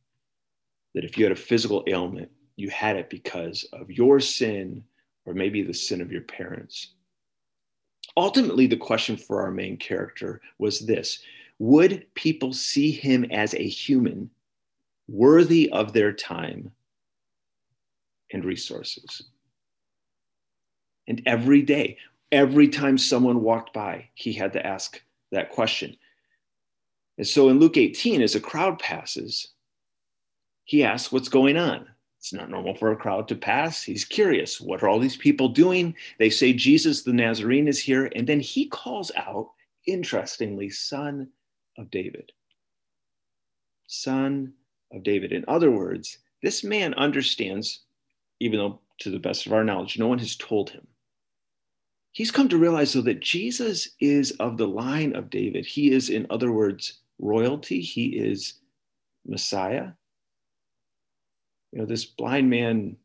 that 0.95 1.05
if 1.05 1.17
you 1.17 1.25
had 1.25 1.33
a 1.33 1.37
physical 1.37 1.85
ailment, 1.87 2.31
you 2.57 2.71
had 2.71 2.97
it 2.97 3.11
because 3.11 3.65
of 3.73 3.91
your 3.91 4.21
sin 4.21 4.85
or 5.25 5.35
maybe 5.35 5.63
the 5.63 5.75
sin 5.75 6.01
of 6.01 6.13
your 6.13 6.23
parents. 6.23 6.95
Ultimately, 8.17 8.67
the 8.67 8.77
question 8.77 9.17
for 9.17 9.41
our 9.41 9.51
main 9.51 9.77
character 9.77 10.41
was 10.59 10.81
this 10.81 11.21
Would 11.63 12.13
people 12.15 12.53
see 12.53 12.91
him 12.91 13.25
as 13.31 13.55
a 13.55 13.63
human 13.63 14.31
worthy 15.07 15.71
of 15.71 15.93
their 15.93 16.13
time 16.13 16.73
and 18.33 18.45
resources? 18.45 19.23
And 21.07 21.23
every 21.25 21.63
day, 21.63 21.99
every 22.33 22.67
time 22.67 22.99
someone 22.99 23.43
walked 23.43 23.73
by, 23.73 24.09
he 24.15 24.33
had 24.33 24.53
to 24.55 24.67
ask 24.67 25.01
that 25.31 25.53
question. 25.53 25.97
And 27.17 27.29
so 27.29 27.49
in 27.49 27.61
Luke 27.61 27.77
18, 27.77 28.23
as 28.23 28.35
a 28.35 28.41
crowd 28.41 28.81
passes, 28.81 29.53
he 30.65 30.83
asks, 30.83 31.13
What's 31.13 31.29
going 31.29 31.57
on? 31.57 31.87
It's 32.19 32.33
not 32.33 32.51
normal 32.51 32.75
for 32.75 32.91
a 32.91 32.97
crowd 32.97 33.29
to 33.29 33.37
pass. 33.37 33.85
He's 33.85 34.05
curious. 34.05 34.61
What 34.61 34.83
are 34.83 34.89
all 34.89 34.99
these 34.99 35.17
people 35.17 35.49
doing? 35.49 35.95
They 36.19 36.29
say 36.29 36.53
Jesus 36.53 37.03
the 37.03 37.13
Nazarene 37.13 37.69
is 37.69 37.79
here. 37.79 38.11
And 38.17 38.27
then 38.27 38.41
he 38.41 38.67
calls 38.67 39.13
out, 39.17 39.51
interestingly, 39.87 40.69
son 40.69 41.29
of 41.79 41.91
David. 41.91 42.33
Son 43.87 44.53
of 44.93 45.03
David. 45.03 45.33
In 45.33 45.45
other 45.49 45.71
words, 45.71 46.19
this 46.43 46.65
man 46.65 46.95
understands, 46.95 47.81
even 48.41 48.59
though 48.59 48.81
to 49.01 49.11
the 49.11 49.19
best 49.19 49.47
of 49.47 49.53
our 49.53 49.65
knowledge, 49.65 49.99
no 49.99 50.09
one 50.09 50.19
has 50.19 50.37
told 50.37 50.71
him. 50.71 50.87
He's 52.13 52.31
come 52.31 52.49
to 52.51 52.59
realize, 52.59 52.93
though, 52.93 53.01
that 53.03 53.21
Jesus 53.21 53.89
is 54.01 54.33
of 54.33 54.59
the 54.59 54.69
line 54.69 55.17
of 55.17 55.31
David. 55.31 55.65
He 55.65 55.93
is, 55.93 56.11
in 56.11 56.27
other 56.29 56.53
words, 56.53 57.01
royalty. 57.19 57.81
He 57.81 58.09
is 58.19 58.55
Messiah 59.27 59.93
you 61.73 61.79
know, 61.79 61.87
this 61.87 62.05
blind 62.05 62.51
man 62.51 62.97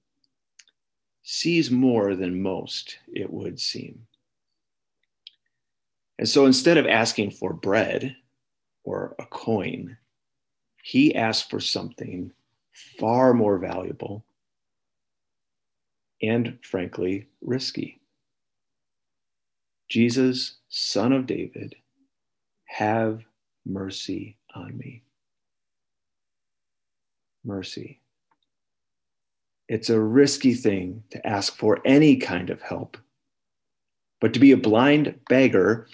sees 1.23 1.71
more 1.71 2.15
than 2.15 2.41
most, 2.41 2.97
it 3.13 3.31
would 3.31 3.59
seem. 3.59 4.05
And 6.19 6.27
so 6.27 6.45
instead 6.45 6.77
of 6.77 6.85
asking 6.85 7.31
for 7.31 7.53
bread 7.53 8.15
or 8.87 9.13
a 9.19 9.25
coin, 9.25 9.97
he 10.81 11.13
asked 11.13 11.49
for 11.49 11.59
something 11.59 12.31
far 12.97 13.33
more 13.33 13.57
valuable 13.57 14.23
and, 16.21 16.57
frankly, 16.63 17.27
risky. 17.41 17.99
Jesus, 19.89 20.55
son 20.69 21.11
of 21.11 21.27
David, 21.27 21.75
have 22.63 23.25
mercy 23.65 24.37
on 24.55 24.77
me. 24.77 25.03
Mercy. 27.43 27.99
It's 29.67 29.89
a 29.89 29.99
risky 29.99 30.53
thing 30.53 31.03
to 31.09 31.27
ask 31.27 31.57
for 31.57 31.81
any 31.83 32.15
kind 32.15 32.49
of 32.49 32.61
help. 32.61 32.95
But 34.21 34.33
to 34.33 34.39
be 34.39 34.53
a 34.53 34.57
blind 34.57 35.19
beggar, 35.27 35.87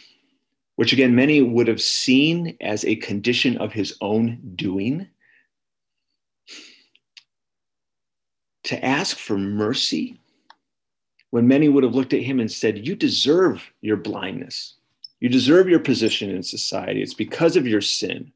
which 0.76 0.94
again 0.94 1.16
many 1.16 1.42
would 1.42 1.68
have 1.68 1.82
seen 1.82 2.58
as 2.62 2.84
a 2.86 2.96
condition 2.98 3.58
of 3.58 3.74
his 3.74 3.96
own 4.02 4.40
doing, 4.56 5.08
to 8.64 8.84
ask 8.84 9.18
for 9.18 9.38
mercy 9.38 10.20
when 11.32 11.48
many 11.48 11.68
would 11.68 11.84
have 11.84 11.96
looked 11.96 12.14
at 12.14 12.22
him 12.22 12.40
and 12.40 12.52
said, 12.52 12.88
You 12.88 12.96
deserve 12.96 13.72
your 13.82 13.98
blindness. 13.98 14.76
You 15.20 15.30
deserve 15.30 15.70
your 15.70 15.80
position 15.80 16.30
in 16.30 16.44
society. 16.44 17.02
It's 17.02 17.14
because 17.14 17.56
of 17.56 17.68
your 17.68 17.82
sin 17.82 18.32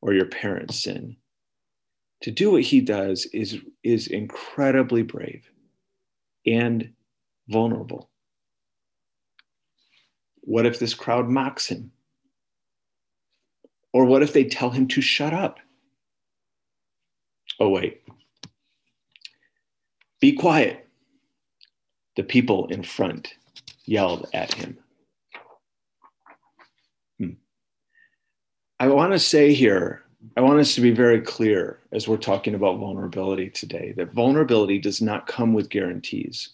or 0.00 0.12
your 0.12 0.26
parents' 0.26 0.82
sin 0.82 1.16
to 2.22 2.30
do 2.30 2.52
what 2.52 2.62
he 2.62 2.80
does 2.80 3.26
is, 3.32 3.58
is 3.82 4.06
incredibly 4.06 5.02
brave 5.02 5.50
and 6.46 6.92
vulnerable. 7.48 8.08
What 10.42 10.66
if 10.66 10.78
this 10.78 10.94
crowd 10.94 11.28
mocks 11.28 11.66
him? 11.66 11.92
Or 13.92 14.04
what 14.04 14.22
if 14.22 14.32
they 14.32 14.44
tell 14.44 14.70
him 14.70 14.88
to 14.88 15.00
shut 15.00 15.32
up? 15.32 15.58
Oh, 17.60 17.68
wait. 17.68 18.02
Be 20.20 20.32
quiet. 20.32 20.88
The 22.16 22.22
people 22.22 22.66
in 22.68 22.82
front 22.82 23.34
yelled 23.86 24.28
at 24.32 24.52
him. 24.54 24.78
Hmm. 27.18 27.30
I 28.78 28.88
want 28.88 29.12
to 29.12 29.18
say 29.18 29.52
here 29.52 30.02
I 30.36 30.40
want 30.40 30.60
us 30.60 30.74
to 30.76 30.80
be 30.80 30.92
very 30.92 31.20
clear 31.20 31.80
as 31.90 32.06
we're 32.06 32.16
talking 32.16 32.54
about 32.54 32.78
vulnerability 32.78 33.50
today 33.50 33.92
that 33.96 34.12
vulnerability 34.12 34.78
does 34.78 35.02
not 35.02 35.26
come 35.26 35.52
with 35.52 35.68
guarantees. 35.68 36.50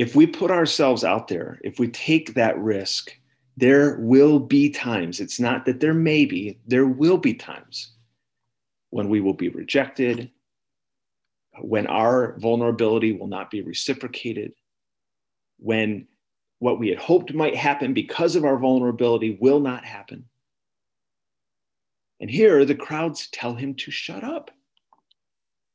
If 0.00 0.16
we 0.16 0.26
put 0.26 0.50
ourselves 0.50 1.04
out 1.04 1.28
there, 1.28 1.60
if 1.62 1.78
we 1.78 1.88
take 1.88 2.32
that 2.32 2.58
risk, 2.58 3.14
there 3.58 3.98
will 3.98 4.38
be 4.40 4.70
times, 4.70 5.20
it's 5.20 5.38
not 5.38 5.66
that 5.66 5.80
there 5.80 5.92
may 5.92 6.24
be, 6.24 6.58
there 6.66 6.86
will 6.86 7.18
be 7.18 7.34
times 7.34 7.92
when 8.88 9.10
we 9.10 9.20
will 9.20 9.34
be 9.34 9.50
rejected, 9.50 10.30
when 11.60 11.86
our 11.86 12.38
vulnerability 12.38 13.12
will 13.12 13.26
not 13.26 13.50
be 13.50 13.60
reciprocated, 13.60 14.54
when 15.58 16.08
what 16.60 16.78
we 16.78 16.88
had 16.88 16.98
hoped 16.98 17.34
might 17.34 17.54
happen 17.54 17.92
because 17.92 18.36
of 18.36 18.46
our 18.46 18.56
vulnerability 18.56 19.36
will 19.38 19.60
not 19.60 19.84
happen. 19.84 20.24
And 22.20 22.30
here 22.30 22.64
the 22.64 22.74
crowds 22.74 23.28
tell 23.32 23.54
him 23.54 23.74
to 23.74 23.90
shut 23.90 24.24
up. 24.24 24.50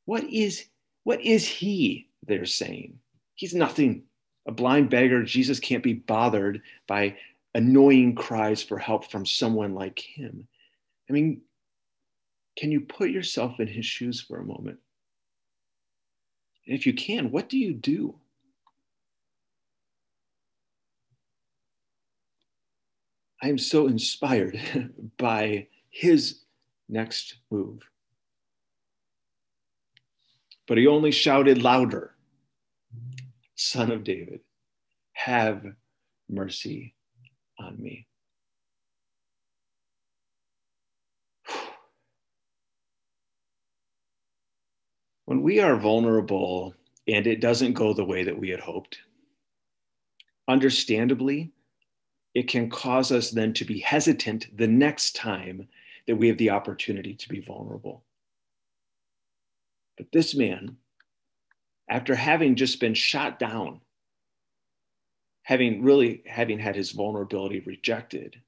What 0.04 0.24
is, 0.24 0.64
what 1.04 1.20
is 1.20 1.46
he, 1.46 2.10
they're 2.26 2.44
saying? 2.44 2.98
He's 3.36 3.54
nothing. 3.54 4.02
A 4.46 4.52
blind 4.52 4.90
beggar, 4.90 5.24
Jesus 5.24 5.58
can't 5.58 5.82
be 5.82 5.94
bothered 5.94 6.62
by 6.86 7.16
annoying 7.54 8.14
cries 8.14 8.62
for 8.62 8.78
help 8.78 9.10
from 9.10 9.26
someone 9.26 9.74
like 9.74 9.98
him. 9.98 10.46
I 11.10 11.12
mean, 11.12 11.40
can 12.56 12.70
you 12.70 12.80
put 12.80 13.10
yourself 13.10 13.58
in 13.60 13.66
his 13.66 13.84
shoes 13.84 14.20
for 14.20 14.38
a 14.38 14.44
moment? 14.44 14.78
And 16.66 16.76
if 16.76 16.86
you 16.86 16.94
can, 16.94 17.30
what 17.30 17.48
do 17.48 17.58
you 17.58 17.74
do? 17.74 18.14
I 23.42 23.48
am 23.48 23.58
so 23.58 23.86
inspired 23.86 24.58
by 25.18 25.66
his 25.90 26.40
next 26.88 27.36
move. 27.50 27.82
But 30.66 30.78
he 30.78 30.86
only 30.86 31.10
shouted 31.10 31.62
louder 31.62 32.15
Son 33.56 33.90
of 33.90 34.04
David, 34.04 34.40
have 35.12 35.64
mercy 36.28 36.94
on 37.58 37.82
me. 37.82 38.06
When 45.24 45.42
we 45.42 45.58
are 45.58 45.76
vulnerable 45.76 46.74
and 47.08 47.26
it 47.26 47.40
doesn't 47.40 47.72
go 47.72 47.92
the 47.92 48.04
way 48.04 48.22
that 48.24 48.38
we 48.38 48.50
had 48.50 48.60
hoped, 48.60 48.98
understandably, 50.46 51.50
it 52.34 52.48
can 52.48 52.68
cause 52.68 53.10
us 53.10 53.30
then 53.30 53.54
to 53.54 53.64
be 53.64 53.80
hesitant 53.80 54.54
the 54.56 54.68
next 54.68 55.16
time 55.16 55.66
that 56.06 56.16
we 56.16 56.28
have 56.28 56.38
the 56.38 56.50
opportunity 56.50 57.14
to 57.14 57.28
be 57.28 57.40
vulnerable. 57.40 58.04
But 59.96 60.12
this 60.12 60.34
man, 60.34 60.76
after 61.88 62.14
having 62.14 62.56
just 62.56 62.80
been 62.80 62.94
shot 62.94 63.38
down, 63.38 63.80
having 65.42 65.82
really 65.82 66.22
having 66.26 66.58
had 66.58 66.74
his 66.74 66.90
vulnerability 66.90 67.60
rejected, 67.60 68.40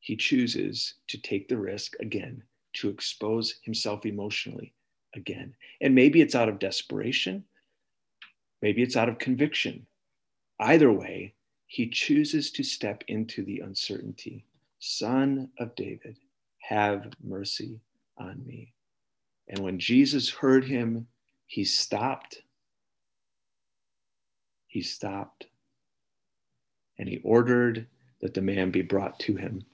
he 0.00 0.16
chooses 0.16 0.94
to 1.08 1.18
take 1.18 1.48
the 1.48 1.58
risk 1.58 1.94
again 2.00 2.42
to 2.72 2.88
expose 2.88 3.56
himself 3.62 4.06
emotionally 4.06 4.72
again. 5.14 5.54
And 5.80 5.94
maybe 5.94 6.20
it's 6.20 6.34
out 6.34 6.48
of 6.48 6.58
desperation, 6.58 7.44
maybe 8.62 8.82
it's 8.82 8.96
out 8.96 9.08
of 9.08 9.18
conviction. 9.18 9.86
Either 10.58 10.92
way, 10.92 11.34
he 11.66 11.88
chooses 11.88 12.50
to 12.52 12.62
step 12.62 13.04
into 13.08 13.44
the 13.44 13.60
uncertainty. 13.60 14.44
Son 14.78 15.50
of 15.58 15.74
David, 15.74 16.16
have 16.58 17.12
mercy 17.22 17.80
on 18.18 18.44
me. 18.46 18.72
And 19.48 19.58
when 19.60 19.78
Jesus 19.78 20.30
heard 20.30 20.64
him, 20.64 21.06
he 21.50 21.64
stopped. 21.64 22.42
He 24.68 24.82
stopped 24.82 25.46
and 26.96 27.08
he 27.08 27.20
ordered 27.24 27.88
that 28.20 28.34
the 28.34 28.40
man 28.40 28.70
be 28.70 28.82
brought 28.82 29.18
to 29.18 29.34
him. 29.34 29.64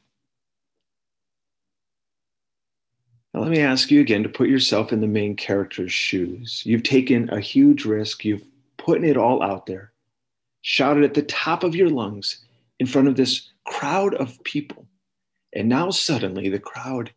Now, 3.34 3.40
let 3.40 3.50
me 3.50 3.60
ask 3.60 3.90
you 3.90 4.00
again 4.00 4.22
to 4.22 4.30
put 4.30 4.48
yourself 4.48 4.90
in 4.90 5.02
the 5.02 5.06
main 5.06 5.36
character's 5.36 5.92
shoes. 5.92 6.62
You've 6.64 6.82
taken 6.82 7.28
a 7.28 7.40
huge 7.40 7.84
risk, 7.84 8.24
you've 8.24 8.46
put 8.78 9.04
it 9.04 9.18
all 9.18 9.42
out 9.42 9.66
there, 9.66 9.92
shouted 10.62 11.04
at 11.04 11.12
the 11.12 11.22
top 11.22 11.62
of 11.62 11.76
your 11.76 11.90
lungs 11.90 12.42
in 12.80 12.86
front 12.86 13.06
of 13.06 13.16
this 13.16 13.50
crowd 13.66 14.14
of 14.14 14.42
people. 14.44 14.86
And 15.54 15.68
now 15.68 15.90
suddenly 15.90 16.48
the 16.48 16.58
crowd 16.58 17.12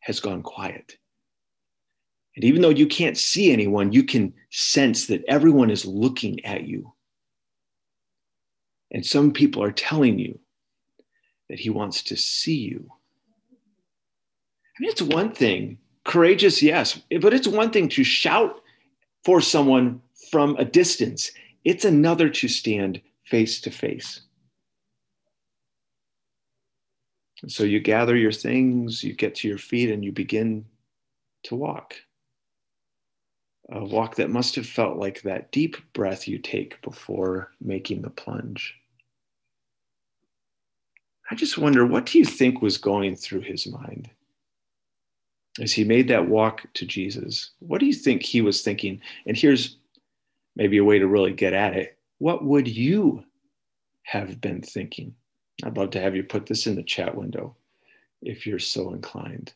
has 0.00 0.18
gone 0.18 0.42
quiet. 0.42 0.96
And 2.34 2.44
even 2.44 2.62
though 2.62 2.70
you 2.70 2.86
can't 2.86 3.18
see 3.18 3.52
anyone, 3.52 3.92
you 3.92 4.04
can 4.04 4.32
sense 4.50 5.06
that 5.06 5.24
everyone 5.28 5.70
is 5.70 5.84
looking 5.84 6.44
at 6.44 6.66
you. 6.66 6.92
And 8.90 9.04
some 9.04 9.32
people 9.32 9.62
are 9.62 9.72
telling 9.72 10.18
you 10.18 10.38
that 11.48 11.60
he 11.60 11.70
wants 11.70 12.02
to 12.04 12.16
see 12.16 12.56
you. 12.56 12.88
I 13.50 14.80
mean, 14.80 14.90
it's 14.90 15.02
one 15.02 15.32
thing, 15.32 15.78
courageous, 16.04 16.62
yes, 16.62 17.00
but 17.20 17.34
it's 17.34 17.48
one 17.48 17.70
thing 17.70 17.88
to 17.90 18.04
shout 18.04 18.60
for 19.24 19.40
someone 19.40 20.00
from 20.30 20.56
a 20.56 20.64
distance, 20.64 21.30
it's 21.64 21.84
another 21.84 22.28
to 22.28 22.48
stand 22.48 23.00
face 23.24 23.60
to 23.60 23.70
face. 23.70 24.22
So 27.48 27.64
you 27.64 27.80
gather 27.80 28.16
your 28.16 28.32
things, 28.32 29.02
you 29.02 29.14
get 29.14 29.34
to 29.36 29.48
your 29.48 29.58
feet, 29.58 29.90
and 29.90 30.04
you 30.04 30.12
begin 30.12 30.64
to 31.44 31.56
walk. 31.56 31.96
A 33.74 33.82
walk 33.82 34.16
that 34.16 34.28
must 34.28 34.54
have 34.56 34.66
felt 34.66 34.98
like 34.98 35.22
that 35.22 35.50
deep 35.50 35.76
breath 35.94 36.28
you 36.28 36.38
take 36.38 36.80
before 36.82 37.52
making 37.60 38.02
the 38.02 38.10
plunge. 38.10 38.74
I 41.30 41.34
just 41.34 41.56
wonder 41.56 41.86
what 41.86 42.04
do 42.04 42.18
you 42.18 42.26
think 42.26 42.60
was 42.60 42.76
going 42.76 43.16
through 43.16 43.40
his 43.40 43.66
mind 43.66 44.10
as 45.58 45.72
he 45.72 45.84
made 45.84 46.08
that 46.08 46.28
walk 46.28 46.66
to 46.74 46.84
Jesus? 46.84 47.52
What 47.60 47.80
do 47.80 47.86
you 47.86 47.94
think 47.94 48.22
he 48.22 48.42
was 48.42 48.60
thinking? 48.60 49.00
And 49.26 49.36
here's 49.38 49.78
maybe 50.54 50.76
a 50.76 50.84
way 50.84 50.98
to 50.98 51.06
really 51.06 51.32
get 51.32 51.54
at 51.54 51.74
it. 51.74 51.98
What 52.18 52.44
would 52.44 52.68
you 52.68 53.24
have 54.02 54.38
been 54.40 54.60
thinking? 54.60 55.14
I'd 55.64 55.78
love 55.78 55.90
to 55.90 56.00
have 56.00 56.14
you 56.14 56.24
put 56.24 56.44
this 56.44 56.66
in 56.66 56.74
the 56.74 56.82
chat 56.82 57.14
window 57.14 57.56
if 58.20 58.46
you're 58.46 58.58
so 58.58 58.92
inclined. 58.92 59.54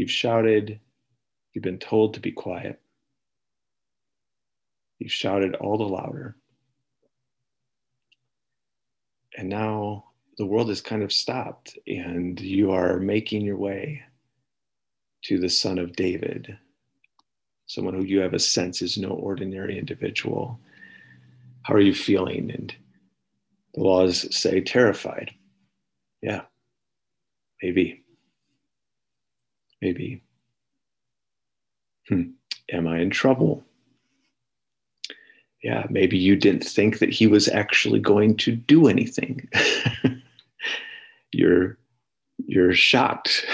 You've 0.00 0.10
shouted, 0.10 0.80
you've 1.52 1.62
been 1.62 1.78
told 1.78 2.14
to 2.14 2.20
be 2.20 2.32
quiet. 2.32 2.80
You've 4.98 5.12
shouted 5.12 5.56
all 5.56 5.76
the 5.76 5.84
louder. 5.84 6.36
And 9.36 9.50
now 9.50 10.06
the 10.38 10.46
world 10.46 10.70
has 10.70 10.80
kind 10.80 11.02
of 11.02 11.12
stopped, 11.12 11.78
and 11.86 12.40
you 12.40 12.70
are 12.70 12.98
making 12.98 13.42
your 13.42 13.58
way 13.58 14.02
to 15.24 15.38
the 15.38 15.50
Son 15.50 15.78
of 15.78 15.94
David, 15.96 16.56
someone 17.66 17.92
who 17.92 18.06
you 18.06 18.20
have 18.20 18.32
a 18.32 18.38
sense 18.38 18.80
is 18.80 18.96
no 18.96 19.10
ordinary 19.10 19.78
individual. 19.78 20.58
How 21.64 21.74
are 21.74 21.78
you 21.78 21.94
feeling? 21.94 22.50
And 22.50 22.74
the 23.74 23.82
laws 23.82 24.34
say 24.34 24.62
terrified. 24.62 25.34
Yeah, 26.22 26.44
maybe. 27.62 28.02
Maybe. 29.80 30.22
Hmm. 32.08 32.30
Am 32.72 32.86
I 32.86 32.98
in 33.00 33.10
trouble? 33.10 33.64
yeah, 35.62 35.86
maybe 35.90 36.16
you 36.16 36.36
didn't 36.36 36.64
think 36.64 36.98
that 36.98 37.10
he 37.10 37.26
was 37.26 37.48
actually 37.48 38.00
going 38.00 38.36
to 38.38 38.52
do 38.52 38.88
anything. 38.88 39.48
you're 41.32 41.78
you're 42.46 42.74
shocked, 42.74 43.44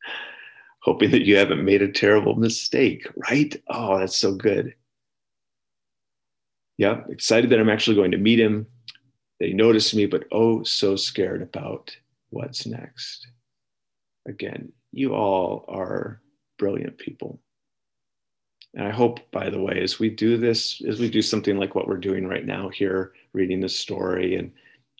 hoping 0.82 1.10
that 1.10 1.24
you 1.24 1.36
haven't 1.36 1.64
made 1.64 1.82
a 1.82 1.90
terrible 1.90 2.36
mistake, 2.36 3.08
right? 3.28 3.60
Oh, 3.68 3.98
that's 3.98 4.16
so 4.16 4.34
good. 4.34 4.74
Yeah, 6.78 7.00
excited 7.08 7.50
that 7.50 7.60
I'm 7.60 7.70
actually 7.70 7.96
going 7.96 8.12
to 8.12 8.18
meet 8.18 8.38
him. 8.38 8.66
They 9.40 9.52
noticed 9.52 9.94
me, 9.94 10.06
but 10.06 10.24
oh, 10.30 10.62
so 10.62 10.94
scared 10.94 11.42
about 11.42 11.96
what's 12.30 12.66
next. 12.66 13.26
Again, 14.26 14.72
you 14.94 15.14
all 15.14 15.64
are 15.68 16.20
brilliant 16.58 16.98
people. 16.98 17.40
And 18.74 18.86
I 18.86 18.90
hope, 18.90 19.20
by 19.30 19.50
the 19.50 19.60
way, 19.60 19.80
as 19.82 19.98
we 19.98 20.10
do 20.10 20.36
this, 20.36 20.82
as 20.88 20.98
we 20.98 21.08
do 21.08 21.22
something 21.22 21.58
like 21.58 21.74
what 21.74 21.86
we're 21.86 21.96
doing 21.96 22.26
right 22.26 22.44
now 22.44 22.68
here, 22.68 23.12
reading 23.32 23.60
the 23.60 23.68
story 23.68 24.36
and 24.36 24.52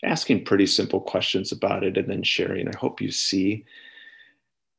asking 0.04 0.44
pretty 0.44 0.66
simple 0.66 1.00
questions 1.00 1.50
about 1.52 1.82
it 1.82 1.96
and 1.96 2.08
then 2.08 2.22
sharing, 2.22 2.68
I 2.68 2.76
hope 2.76 3.00
you 3.00 3.10
see 3.10 3.64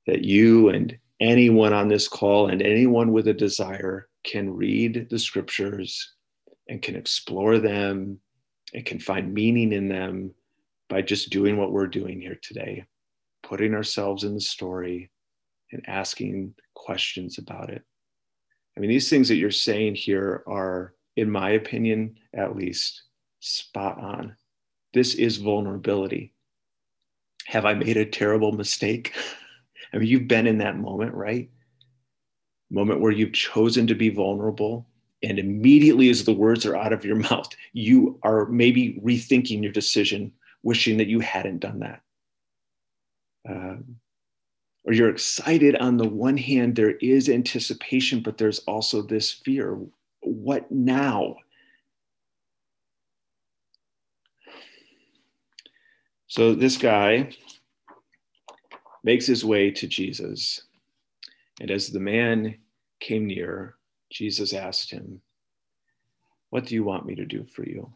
that 0.08 0.24
you 0.24 0.70
and 0.70 0.98
anyone 1.20 1.74
on 1.74 1.88
this 1.88 2.08
call 2.08 2.48
and 2.48 2.62
anyone 2.62 3.12
with 3.12 3.28
a 3.28 3.34
desire 3.34 4.08
can 4.24 4.56
read 4.56 5.08
the 5.10 5.20
scriptures 5.20 6.14
and 6.70 6.82
can 6.82 6.96
explore 6.96 7.58
them 7.60 8.20
and 8.74 8.86
can 8.86 9.00
find 9.00 9.34
meaning 9.34 9.72
in 9.74 9.88
them 9.88 10.34
by 10.90 11.02
just 11.02 11.32
doing 11.32 11.58
what 11.58 11.72
we're 11.72 11.88
doing 11.88 12.22
here 12.22 12.38
today, 12.42 12.86
putting 13.46 13.76
ourselves 13.76 14.24
in 14.24 14.34
the 14.34 14.42
story 14.42 15.12
and 15.72 15.88
asking 15.88 16.54
questions 16.74 17.38
about 17.38 17.70
it. 17.70 17.84
I 18.76 18.80
mean, 18.80 18.90
these 18.90 19.10
things 19.10 19.28
that 19.30 19.36
you're 19.36 19.52
saying 19.52 19.96
here 19.96 20.44
are, 20.48 20.96
in 21.16 21.30
my 21.30 21.52
opinion, 21.52 22.16
at 22.34 22.56
least, 22.56 23.04
spot 23.40 24.00
on. 24.00 24.36
This 24.94 25.14
is 25.14 25.38
vulnerability. 25.38 26.34
Have 27.46 27.66
I 27.66 27.76
made 27.76 27.98
a 27.98 28.06
terrible 28.06 28.52
mistake? 28.52 29.14
I 29.94 29.98
mean, 29.98 30.08
you've 30.08 30.28
been 30.28 30.48
in 30.48 30.58
that 30.58 30.78
moment, 30.78 31.14
right? 31.14 31.50
Moment 32.72 33.00
where 33.00 33.12
you've 33.12 33.34
chosen 33.34 33.86
to 33.88 33.96
be 33.96 34.10
vulnerable. 34.10 34.88
And 35.22 35.40
immediately 35.40 36.10
as 36.10 36.24
the 36.24 36.34
words 36.34 36.66
are 36.66 36.76
out 36.76 36.94
of 36.94 37.06
your 37.06 37.16
mouth, 37.30 37.48
you 37.74 38.20
are 38.24 38.48
maybe 38.48 39.00
rethinking 39.04 39.62
your 39.62 39.72
decision, 39.72 40.32
wishing 40.64 40.98
that 40.98 41.08
you 41.08 41.20
hadn't 41.20 41.60
done 41.60 41.80
that. 41.80 42.02
Um, 43.48 43.98
or 44.86 44.94
you're 44.94 45.10
excited 45.10 45.76
on 45.78 45.98
the 45.98 46.08
one 46.08 46.38
hand, 46.38 46.76
there 46.76 46.96
is 46.98 47.28
anticipation, 47.28 48.22
but 48.22 48.38
there's 48.38 48.60
also 48.60 49.02
this 49.02 49.32
fear. 49.32 49.80
What 50.22 50.72
now? 50.72 51.38
So 56.28 56.54
this 56.54 56.78
guy 56.78 57.30
makes 59.04 59.26
his 59.26 59.46
way 59.46 59.72
to 59.72 59.88
Jesus. 59.88 60.62
And 61.62 61.72
as 61.72 61.90
the 61.90 62.00
man 62.00 62.58
came 63.00 63.26
near, 63.28 63.76
Jesus 64.12 64.54
asked 64.54 64.92
him, 64.92 65.22
What 66.50 66.66
do 66.66 66.76
you 66.76 66.84
want 66.84 67.06
me 67.06 67.16
to 67.16 67.26
do 67.26 67.46
for 67.46 67.64
you? 67.64 67.92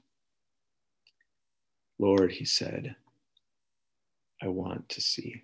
Lord, 1.99 2.31
he 2.31 2.45
said, 2.45 2.95
I 4.41 4.47
want 4.47 4.89
to 4.89 5.01
see. 5.01 5.43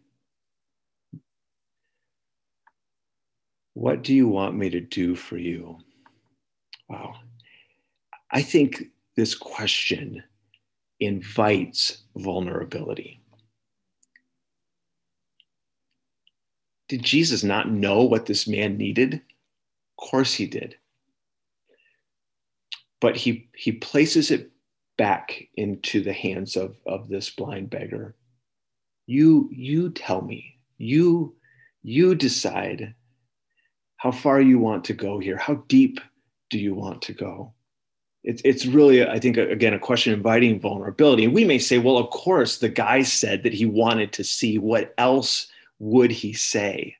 What 3.73 4.03
do 4.03 4.13
you 4.13 4.27
want 4.27 4.55
me 4.55 4.69
to 4.69 4.79
do 4.79 5.15
for 5.15 5.37
you? 5.37 5.79
Wow. 6.87 7.15
I 8.31 8.41
think 8.41 8.85
this 9.15 9.35
question 9.35 10.23
invites 10.99 12.03
vulnerability. 12.15 13.21
Did 16.87 17.03
Jesus 17.03 17.43
not 17.43 17.69
know 17.69 18.03
what 18.03 18.27
this 18.27 18.47
man 18.47 18.77
needed? 18.77 19.15
Of 19.15 20.09
course 20.09 20.33
he 20.33 20.45
did. 20.45 20.77
But 23.01 23.17
he, 23.17 23.49
he 23.55 23.73
places 23.73 24.31
it 24.31 24.51
back 24.97 25.49
into 25.55 26.01
the 26.01 26.13
hands 26.13 26.55
of, 26.55 26.77
of 26.85 27.09
this 27.09 27.29
blind 27.29 27.69
beggar. 27.69 28.15
You, 29.07 29.49
you 29.51 29.89
tell 29.91 30.21
me, 30.21 30.57
you 30.77 31.35
You 31.87 32.15
decide 32.15 32.95
how 33.97 34.11
far 34.11 34.41
you 34.41 34.57
want 34.57 34.83
to 34.85 34.93
go 34.93 35.19
here. 35.19 35.37
How 35.37 35.63
deep 35.67 35.99
do 36.49 36.57
you 36.57 36.73
want 36.73 37.03
to 37.03 37.13
go? 37.13 37.53
It's, 38.23 38.41
it's 38.43 38.65
really, 38.65 39.07
I 39.07 39.19
think, 39.19 39.37
again, 39.37 39.75
a 39.75 39.79
question 39.79 40.11
inviting 40.11 40.59
vulnerability. 40.59 41.25
And 41.25 41.33
we 41.35 41.45
may 41.45 41.59
say, 41.59 41.77
well, 41.77 41.99
of 41.99 42.09
course, 42.09 42.57
the 42.57 42.69
guy 42.69 43.03
said 43.03 43.43
that 43.43 43.53
he 43.53 43.67
wanted 43.67 44.13
to 44.13 44.23
see 44.23 44.57
what 44.57 44.95
else 44.97 45.47
would 45.77 46.11
he 46.11 46.33
say? 46.33 46.95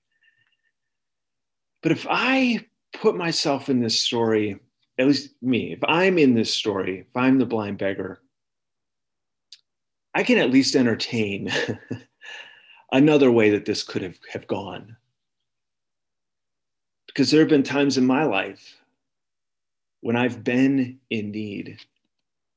But 1.82 1.92
if 1.92 2.06
I 2.08 2.68
put 2.94 3.16
myself 3.16 3.70
in 3.70 3.80
this 3.80 4.00
story, 4.00 4.60
at 5.00 5.08
least 5.08 5.32
me, 5.42 5.74
if 5.74 5.80
I'm 5.84 6.20
in 6.20 6.36
this 6.36 6.54
story, 6.54 7.00
if 7.10 7.18
I'm 7.18 7.40
the 7.40 7.48
blind 7.48 7.80
beggar, 7.80 8.22
I 10.16 10.24
can 10.24 10.38
at 10.38 10.50
least 10.50 10.78
entertain 10.78 11.52
another 12.94 13.30
way 13.30 13.50
that 13.50 13.66
this 13.66 13.84
could 13.84 14.02
have, 14.02 14.18
have 14.32 14.48
gone. 14.48 14.96
Because 17.08 17.30
there 17.30 17.42
have 17.42 17.50
been 17.50 17.64
times 17.64 17.98
in 17.98 18.06
my 18.06 18.24
life 18.24 18.78
when 20.00 20.16
I've 20.16 20.44
been 20.44 21.00
in 21.10 21.32
need 21.32 21.80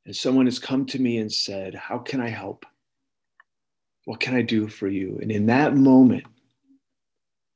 and 0.07 0.15
someone 0.15 0.47
has 0.47 0.61
come 0.61 0.87
to 0.87 1.01
me 1.01 1.19
and 1.19 1.31
said, 1.31 1.75
How 1.75 1.99
can 1.99 2.21
I 2.21 2.29
help? 2.29 2.65
What 4.05 4.21
can 4.21 4.37
I 4.37 4.43
do 4.43 4.69
for 4.69 4.87
you? 4.87 5.19
And 5.21 5.33
in 5.33 5.47
that 5.47 5.75
moment, 5.75 6.25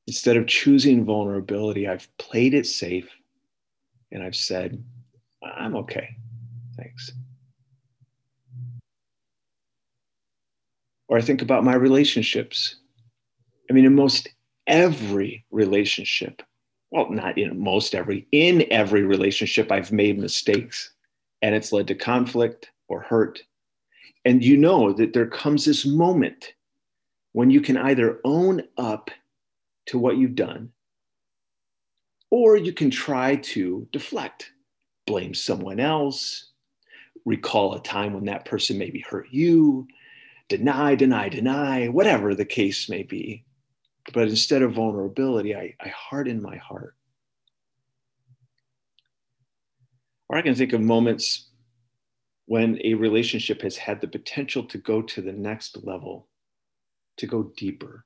instead 0.09 0.37
of 0.37 0.49
choosing 0.49 1.05
vulnerability, 1.05 1.87
I've 1.87 2.09
played 2.19 2.55
it 2.55 2.67
safe 2.67 3.09
and 4.11 4.23
I've 4.23 4.37
said, 4.37 4.83
I'm 5.43 5.77
okay. 5.77 6.17
Thanks. 6.77 7.13
Or 11.13 11.19
I 11.19 11.21
think 11.21 11.43
about 11.43 11.63
my 11.63 11.75
relationships. 11.75 12.77
I 13.69 13.75
mean, 13.75 13.85
in 13.85 13.95
most 13.95 14.31
every 14.67 15.45
relationship, 15.51 16.41
well, 16.91 17.11
not 17.11 17.37
in 17.37 17.61
most 17.61 17.95
every, 17.95 18.27
in 18.33 18.65
every 18.73 19.03
relationship, 19.03 19.71
I've 19.71 19.93
made 19.93 20.19
mistakes 20.19 20.91
and 21.43 21.55
it's 21.55 21.71
led 21.71 21.87
to 21.89 21.95
conflict 21.95 22.71
or 22.89 23.03
hurt. 23.03 23.43
And 24.25 24.43
you 24.43 24.57
know 24.57 24.95
that 24.95 25.13
there 25.13 25.27
comes 25.27 25.67
this 25.67 25.85
moment 25.85 26.55
when 27.33 27.51
you 27.51 27.61
can 27.61 27.77
either 27.77 28.19
own 28.25 28.63
up 28.79 29.11
to 29.89 29.99
what 29.99 30.17
you've 30.17 30.35
done 30.35 30.71
or 32.31 32.57
you 32.57 32.73
can 32.73 32.91
try 32.91 33.37
to 33.37 33.87
deflect, 33.93 34.51
blame 35.07 35.35
someone 35.35 35.79
else, 35.79 36.53
recall 37.27 37.75
a 37.75 37.83
time 37.83 38.15
when 38.15 38.25
that 38.25 38.47
person 38.47 38.79
maybe 38.79 39.01
hurt 39.01 39.27
you, 39.31 39.87
deny, 40.59 40.95
deny, 40.95 41.31
deny, 41.31 41.89
whatever 41.89 42.35
the 42.35 42.45
case 42.45 42.89
may 42.89 43.03
be. 43.03 43.45
But 44.13 44.29
instead 44.29 44.61
of 44.61 44.75
vulnerability, 44.75 45.57
I, 45.57 45.75
I 45.81 45.89
harden 45.89 46.43
my 46.43 46.57
heart. 46.57 46.95
Or 50.29 50.37
I 50.37 50.43
can 50.43 50.55
think 50.55 50.75
of 50.75 50.83
moments 50.83 51.49
when 52.45 52.79
a 52.85 52.95
relationship 52.95 53.63
has 53.63 53.79
had 53.79 54.01
the 54.01 54.09
potential 54.09 54.65
to 54.65 54.79
go 54.79 55.01
to 55.01 55.23
the 55.23 55.33
next 55.33 55.85
level, 55.85 56.29
to 57.17 57.27
go 57.27 57.45
deeper, 57.57 58.05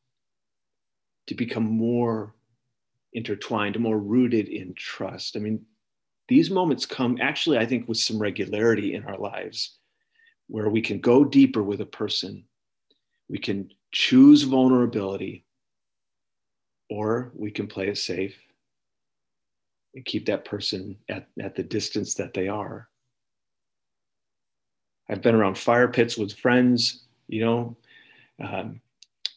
to 1.26 1.34
become 1.34 1.64
more 1.64 2.34
intertwined, 3.12 3.78
more 3.80 3.98
rooted 3.98 4.48
in 4.48 4.72
trust. 4.74 5.36
I 5.36 5.40
mean, 5.40 5.64
these 6.28 6.50
moments 6.50 6.86
come 6.86 7.18
actually, 7.20 7.58
I 7.58 7.66
think, 7.66 7.88
with 7.88 7.98
some 7.98 8.20
regularity 8.20 8.94
in 8.94 9.04
our 9.04 9.18
lives 9.18 9.78
where 10.48 10.68
we 10.68 10.80
can 10.80 11.00
go 11.00 11.24
deeper 11.24 11.62
with 11.62 11.80
a 11.80 11.86
person. 11.86 12.44
We 13.28 13.38
can 13.38 13.70
choose 13.92 14.42
vulnerability, 14.42 15.44
or 16.88 17.32
we 17.34 17.50
can 17.50 17.66
play 17.66 17.88
it 17.88 17.98
safe 17.98 18.36
and 19.94 20.04
keep 20.04 20.26
that 20.26 20.44
person 20.44 20.96
at, 21.08 21.26
at 21.40 21.56
the 21.56 21.62
distance 21.62 22.14
that 22.14 22.34
they 22.34 22.48
are. 22.48 22.88
I've 25.08 25.22
been 25.22 25.34
around 25.34 25.56
fire 25.56 25.88
pits 25.88 26.16
with 26.16 26.32
friends, 26.32 27.04
you 27.28 27.44
know, 27.44 27.76
um, 28.42 28.80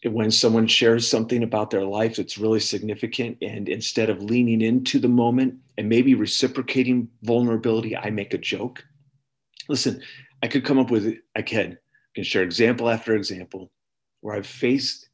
when 0.04 0.32
someone 0.32 0.68
shares 0.68 1.08
something 1.08 1.44
about 1.44 1.70
their 1.70 1.84
life 1.84 2.16
that's 2.16 2.38
really 2.38 2.60
significant, 2.60 3.38
and 3.42 3.68
instead 3.68 4.10
of 4.10 4.24
leaning 4.24 4.62
into 4.62 5.00
the 5.00 5.08
moment 5.08 5.56
and 5.78 5.90
maybe 5.90 6.16
reciprocating 6.16 7.10
vulnerability, 7.24 7.98
I 7.98 8.10
make 8.10 8.34
a 8.34 8.38
joke. 8.38 8.84
Listen, 9.70 10.02
I 10.42 10.48
could 10.48 10.66
come 10.66 10.80
up 10.80 10.92
with 10.92 11.16
I 11.36 11.44
can 11.44 11.74
I 11.74 12.12
can 12.16 12.24
share 12.24 12.44
example 12.44 12.90
after 12.90 13.16
example 13.16 13.72
where 14.22 14.36
I've 14.36 14.48
faced 14.48 15.08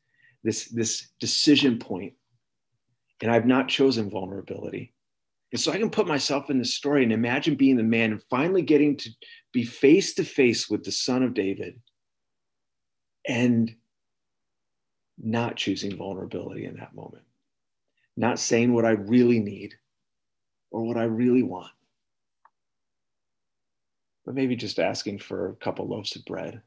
this 0.44 0.70
this 0.70 1.10
decision 1.20 1.78
point 1.78 2.14
and 3.22 3.30
I've 3.30 3.46
not 3.46 3.68
chosen 3.68 4.10
vulnerability. 4.10 4.94
And 5.52 5.60
so 5.60 5.72
I 5.72 5.78
can 5.78 5.90
put 5.90 6.08
myself 6.08 6.50
in 6.50 6.58
this 6.58 6.74
story 6.74 7.04
and 7.04 7.14
imagine 7.14 7.56
being 7.56 7.78
the 7.78 7.84
man 7.84 8.12
and 8.12 8.24
finally 8.24 8.62
getting 8.62 8.98
to 8.98 9.10
be 9.52 9.64
face 9.64 10.14
to 10.16 10.24
face 10.24 10.70
with 10.70 10.84
the 10.84 10.92
son 10.92 11.22
of 11.22 11.34
David 11.34 11.80
and 13.28 13.74
not 15.18 15.56
choosing 15.56 15.96
vulnerability 15.96 16.66
in 16.66 16.78
that 16.78 16.96
moment, 16.96 17.24
not 18.18 18.40
saying 18.40 18.74
what 18.74 18.86
I 18.86 18.92
really 18.92 19.40
need 19.40 19.76
or 20.72 20.84
what 20.84 20.98
I 20.98 21.04
really 21.04 21.44
want 21.44 21.72
but 24.26 24.36
maybe 24.36 24.56
just 24.56 24.80
asking 24.80 25.20
for 25.20 25.50
a 25.50 25.56
couple 25.56 25.88
loaves 25.88 26.16
of 26.16 26.26
bread 26.26 26.62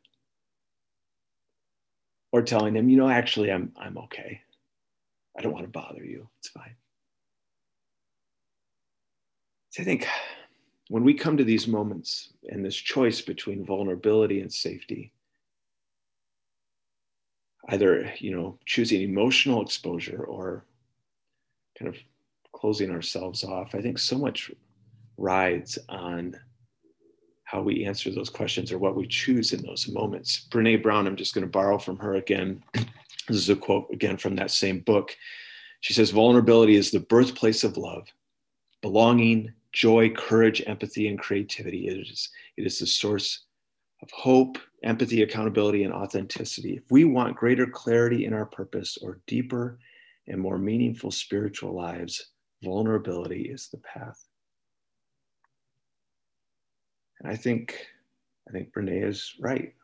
or 2.32 2.42
telling 2.42 2.76
him, 2.76 2.88
you 2.88 2.96
know, 2.96 3.08
actually, 3.08 3.50
I'm, 3.50 3.72
I'm 3.76 3.98
okay. 3.98 4.40
I 5.36 5.42
don't 5.42 5.52
want 5.52 5.64
to 5.64 5.70
bother 5.70 6.04
you. 6.04 6.28
It's 6.38 6.48
fine. 6.48 6.76
So 9.70 9.82
I 9.82 9.84
think 9.84 10.06
when 10.88 11.04
we 11.04 11.14
come 11.14 11.36
to 11.36 11.44
these 11.44 11.66
moments 11.66 12.32
and 12.48 12.64
this 12.64 12.76
choice 12.76 13.20
between 13.20 13.64
vulnerability 13.64 14.40
and 14.40 14.52
safety, 14.52 15.12
either, 17.68 18.12
you 18.18 18.34
know, 18.34 18.58
choosing 18.66 19.02
emotional 19.02 19.62
exposure 19.62 20.24
or 20.24 20.64
kind 21.78 21.88
of 21.88 21.96
closing 22.52 22.90
ourselves 22.90 23.44
off, 23.44 23.74
I 23.74 23.82
think 23.82 23.98
so 23.98 24.18
much 24.18 24.50
rides 25.16 25.78
on 25.88 26.38
how 27.48 27.62
we 27.62 27.86
answer 27.86 28.10
those 28.10 28.28
questions 28.28 28.70
or 28.70 28.78
what 28.78 28.94
we 28.94 29.06
choose 29.06 29.54
in 29.54 29.62
those 29.62 29.88
moments. 29.88 30.46
Brene 30.50 30.82
Brown, 30.82 31.06
I'm 31.06 31.16
just 31.16 31.34
going 31.34 31.46
to 31.46 31.50
borrow 31.50 31.78
from 31.78 31.96
her 31.98 32.16
again. 32.16 32.62
This 33.26 33.36
is 33.36 33.50
a 33.50 33.56
quote 33.56 33.88
again 33.92 34.16
from 34.16 34.36
that 34.36 34.50
same 34.50 34.80
book. 34.80 35.14
She 35.80 35.92
says, 35.92 36.10
Vulnerability 36.12 36.76
is 36.76 36.90
the 36.90 37.00
birthplace 37.00 37.62
of 37.62 37.76
love, 37.76 38.08
belonging, 38.80 39.52
joy, 39.72 40.08
courage, 40.08 40.62
empathy, 40.66 41.08
and 41.08 41.18
creativity. 41.18 41.88
It 41.88 42.08
is, 42.08 42.30
it 42.56 42.66
is 42.66 42.78
the 42.78 42.86
source 42.86 43.44
of 44.00 44.10
hope, 44.12 44.56
empathy, 44.82 45.22
accountability, 45.22 45.84
and 45.84 45.92
authenticity. 45.92 46.76
If 46.76 46.84
we 46.90 47.04
want 47.04 47.36
greater 47.36 47.66
clarity 47.66 48.24
in 48.24 48.32
our 48.32 48.46
purpose 48.46 48.96
or 49.02 49.20
deeper 49.26 49.78
and 50.26 50.40
more 50.40 50.56
meaningful 50.56 51.10
spiritual 51.10 51.74
lives, 51.74 52.30
vulnerability 52.62 53.42
is 53.42 53.68
the 53.68 53.78
path. 53.78 54.27
And 57.20 57.30
I 57.30 57.36
think, 57.36 57.86
I 58.48 58.52
think 58.52 58.72
Brene 58.72 59.04
is 59.04 59.34
right. 59.40 59.74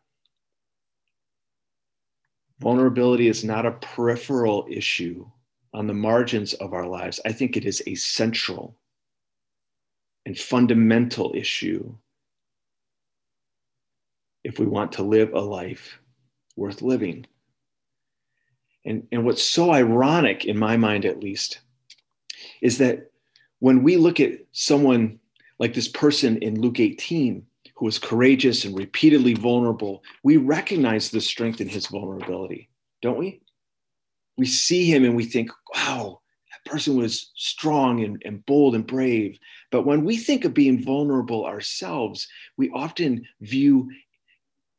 Vulnerability 2.60 3.28
is 3.28 3.44
not 3.44 3.66
a 3.66 3.72
peripheral 3.72 4.66
issue 4.70 5.26
on 5.72 5.86
the 5.86 5.94
margins 5.94 6.54
of 6.54 6.72
our 6.72 6.86
lives. 6.86 7.20
I 7.26 7.32
think 7.32 7.56
it 7.56 7.64
is 7.64 7.82
a 7.86 7.96
central 7.96 8.76
and 10.24 10.38
fundamental 10.38 11.32
issue 11.34 11.94
if 14.44 14.58
we 14.58 14.66
want 14.66 14.92
to 14.92 15.02
live 15.02 15.32
a 15.34 15.40
life 15.40 15.98
worth 16.56 16.80
living. 16.80 17.26
And, 18.84 19.06
and 19.10 19.24
what's 19.24 19.42
so 19.42 19.72
ironic, 19.72 20.44
in 20.44 20.58
my 20.58 20.76
mind 20.76 21.04
at 21.04 21.20
least, 21.20 21.60
is 22.60 22.78
that 22.78 23.10
when 23.58 23.82
we 23.82 23.96
look 23.96 24.20
at 24.20 24.32
someone 24.52 25.18
like 25.58 25.74
this 25.74 25.88
person 25.88 26.38
in 26.38 26.60
Luke 26.60 26.80
18 26.80 27.46
who 27.76 27.84
was 27.84 27.98
courageous 27.98 28.64
and 28.64 28.76
repeatedly 28.76 29.34
vulnerable, 29.34 30.02
we 30.22 30.36
recognize 30.36 31.10
the 31.10 31.20
strength 31.20 31.60
in 31.60 31.68
his 31.68 31.86
vulnerability, 31.88 32.68
don't 33.02 33.18
we? 33.18 33.40
We 34.36 34.46
see 34.46 34.84
him 34.84 35.04
and 35.04 35.16
we 35.16 35.24
think, 35.24 35.50
wow, 35.74 36.20
that 36.52 36.70
person 36.70 36.96
was 36.96 37.32
strong 37.34 38.04
and, 38.04 38.22
and 38.24 38.44
bold 38.46 38.74
and 38.74 38.86
brave. 38.86 39.38
But 39.70 39.86
when 39.86 40.04
we 40.04 40.16
think 40.16 40.44
of 40.44 40.54
being 40.54 40.84
vulnerable 40.84 41.44
ourselves, 41.44 42.28
we 42.56 42.70
often 42.70 43.24
view 43.40 43.90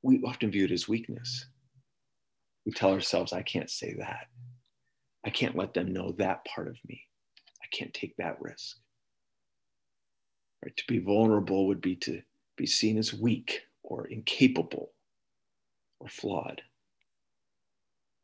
we 0.01 0.21
often 0.23 0.51
view 0.51 0.65
it 0.65 0.71
as 0.71 0.87
weakness. 0.87 1.47
We 2.63 2.71
tell 2.73 2.91
ourselves, 2.91 3.33
I 3.33 3.41
can't 3.41 3.71
say 3.71 3.95
that. 3.97 4.27
I 5.25 5.31
can't 5.31 5.57
let 5.57 5.73
them 5.73 5.91
know 5.91 6.11
that 6.19 6.45
part 6.45 6.67
of 6.67 6.77
me. 6.87 7.01
I 7.63 7.65
can't 7.75 7.91
take 7.91 8.15
that 8.17 8.39
risk. 8.39 8.77
Right? 10.65 10.75
To 10.77 10.83
be 10.87 10.99
vulnerable 10.99 11.67
would 11.67 11.81
be 11.81 11.95
to 11.97 12.23
be 12.57 12.65
seen 12.65 12.97
as 12.97 13.13
weak 13.13 13.61
or 13.83 14.07
incapable 14.07 14.91
or 15.99 16.09
flawed. 16.09 16.63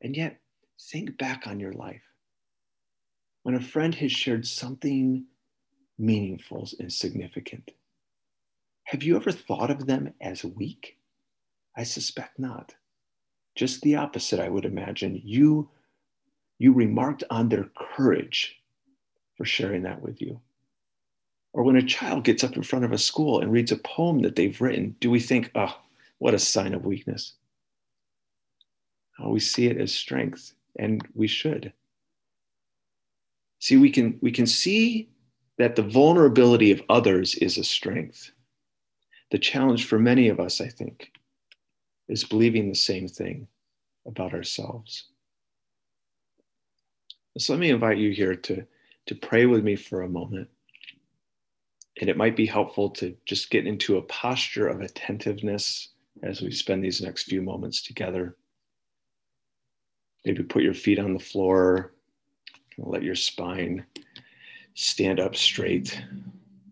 And 0.01 0.17
yet, 0.17 0.39
think 0.79 1.17
back 1.19 1.45
on 1.47 1.59
your 1.59 1.73
life. 1.73 2.01
when 3.43 3.55
a 3.55 3.61
friend 3.61 3.95
has 3.95 4.11
shared 4.11 4.47
something 4.47 5.25
meaningful 5.97 6.67
and 6.79 6.91
significant, 6.91 7.71
have 8.85 9.03
you 9.03 9.15
ever 9.15 9.31
thought 9.31 9.71
of 9.71 9.87
them 9.87 10.13
as 10.21 10.43
weak? 10.43 10.97
I 11.77 11.83
suspect 11.83 12.39
not. 12.39 12.75
Just 13.55 13.81
the 13.81 13.95
opposite, 13.95 14.39
I 14.39 14.49
would 14.49 14.65
imagine. 14.65 15.21
You, 15.23 15.69
you 16.59 16.73
remarked 16.73 17.23
on 17.29 17.49
their 17.49 17.69
courage 17.77 18.61
for 19.37 19.45
sharing 19.45 19.83
that 19.83 20.01
with 20.01 20.21
you. 20.21 20.41
Or 21.53 21.63
when 21.63 21.75
a 21.75 21.81
child 21.81 22.23
gets 22.23 22.43
up 22.43 22.55
in 22.55 22.63
front 22.63 22.85
of 22.85 22.91
a 22.91 22.97
school 22.97 23.41
and 23.41 23.51
reads 23.51 23.71
a 23.71 23.77
poem 23.77 24.21
that 24.21 24.35
they've 24.35 24.59
written, 24.61 24.95
do 24.99 25.11
we 25.11 25.19
think, 25.19 25.51
oh, 25.55 25.77
what 26.19 26.33
a 26.33 26.39
sign 26.39 26.73
of 26.73 26.85
weakness? 26.85 27.33
Oh, 29.19 29.29
we 29.29 29.39
see 29.39 29.67
it 29.67 29.77
as 29.77 29.91
strength, 29.91 30.53
and 30.79 31.05
we 31.13 31.27
should. 31.27 31.73
See, 33.59 33.77
we 33.77 33.91
can, 33.91 34.17
we 34.21 34.31
can 34.31 34.47
see 34.47 35.09
that 35.57 35.75
the 35.75 35.83
vulnerability 35.83 36.71
of 36.71 36.81
others 36.89 37.35
is 37.35 37.57
a 37.57 37.63
strength. 37.63 38.31
The 39.29 39.37
challenge 39.37 39.85
for 39.85 39.99
many 39.99 40.29
of 40.29 40.39
us, 40.39 40.61
I 40.61 40.67
think, 40.67 41.11
is 42.07 42.23
believing 42.23 42.69
the 42.69 42.75
same 42.75 43.07
thing 43.07 43.47
about 44.07 44.33
ourselves. 44.33 45.05
So 47.37 47.53
let 47.53 47.59
me 47.59 47.69
invite 47.69 47.97
you 47.97 48.11
here 48.11 48.35
to, 48.35 48.65
to 49.05 49.15
pray 49.15 49.45
with 49.45 49.63
me 49.63 49.75
for 49.75 50.01
a 50.01 50.09
moment. 50.09 50.49
And 51.99 52.09
it 52.09 52.17
might 52.17 52.35
be 52.35 52.45
helpful 52.45 52.89
to 52.91 53.15
just 53.25 53.49
get 53.49 53.67
into 53.67 53.97
a 53.97 54.01
posture 54.03 54.67
of 54.67 54.81
attentiveness 54.81 55.89
as 56.23 56.41
we 56.41 56.51
spend 56.51 56.83
these 56.83 57.01
next 57.01 57.23
few 57.23 57.41
moments 57.41 57.81
together. 57.81 58.37
Maybe 60.25 60.43
put 60.43 60.63
your 60.63 60.73
feet 60.73 60.99
on 60.99 61.13
the 61.13 61.19
floor, 61.19 61.93
let 62.77 63.03
your 63.03 63.15
spine 63.15 63.85
stand 64.75 65.19
up 65.19 65.35
straight. 65.35 66.01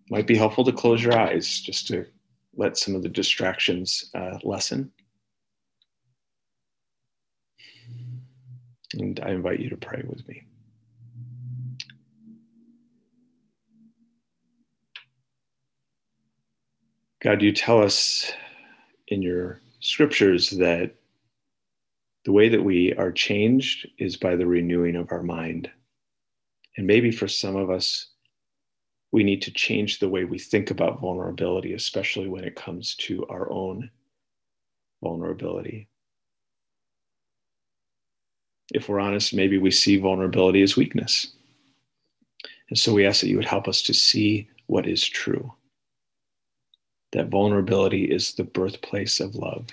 Might 0.10 0.28
be 0.28 0.36
helpful 0.36 0.64
to 0.66 0.72
close 0.72 1.04
your 1.04 1.18
eyes 1.18 1.60
just 1.60 1.88
to 1.88 2.06
let 2.56 2.78
some 2.78 2.96
of 2.96 3.04
the 3.04 3.10
distractions 3.10 4.10
uh, 4.16 4.38
lessen. 4.44 4.92
And 8.94 9.20
I 9.24 9.32
invite 9.32 9.60
you 9.60 9.70
to 9.70 9.78
pray 9.78 10.04
with 10.08 10.28
me. 10.28 10.44
God, 17.22 17.42
you 17.42 17.52
tell 17.52 17.84
us 17.84 18.32
in 19.10 19.22
your 19.22 19.60
scriptures 19.82 20.52
that 20.52 20.96
the 22.24 22.32
way 22.32 22.48
that 22.48 22.64
we 22.64 22.94
are 22.94 23.12
changed 23.12 23.90
is 23.98 24.16
by 24.16 24.38
the 24.38 24.48
renewing 24.48 24.96
of 24.96 25.12
our 25.12 25.24
mind. 25.24 25.70
And 26.78 26.88
maybe 26.88 27.12
for 27.12 27.28
some 27.28 27.58
of 27.58 27.70
us, 27.70 28.08
we 29.12 29.24
need 29.24 29.42
to 29.42 29.52
change 29.52 30.00
the 30.00 30.08
way 30.08 30.24
we 30.24 30.40
think 30.40 30.72
about 30.72 31.02
vulnerability, 31.02 31.74
especially 31.74 32.30
when 32.30 32.46
it 32.46 32.56
comes 32.56 32.96
to 32.96 33.26
our 33.28 33.52
own 33.52 33.90
vulnerability. 35.04 35.90
If 38.74 38.88
we're 38.88 39.02
honest, 39.02 39.34
maybe 39.34 39.58
we 39.58 39.72
see 39.72 39.98
vulnerability 39.98 40.62
as 40.62 40.78
weakness. 40.78 41.34
And 42.70 42.78
so 42.78 42.94
we 42.94 43.06
ask 43.06 43.20
that 43.22 43.28
you 43.28 43.36
would 43.36 43.46
help 43.46 43.68
us 43.68 43.82
to 43.84 43.94
see 43.94 44.48
what 44.68 44.88
is 44.88 45.04
true 45.04 45.52
that 47.12 47.30
vulnerability 47.30 48.06
is 48.06 48.34
the 48.34 48.44
birthplace 48.44 49.20
of 49.20 49.36
love. 49.36 49.68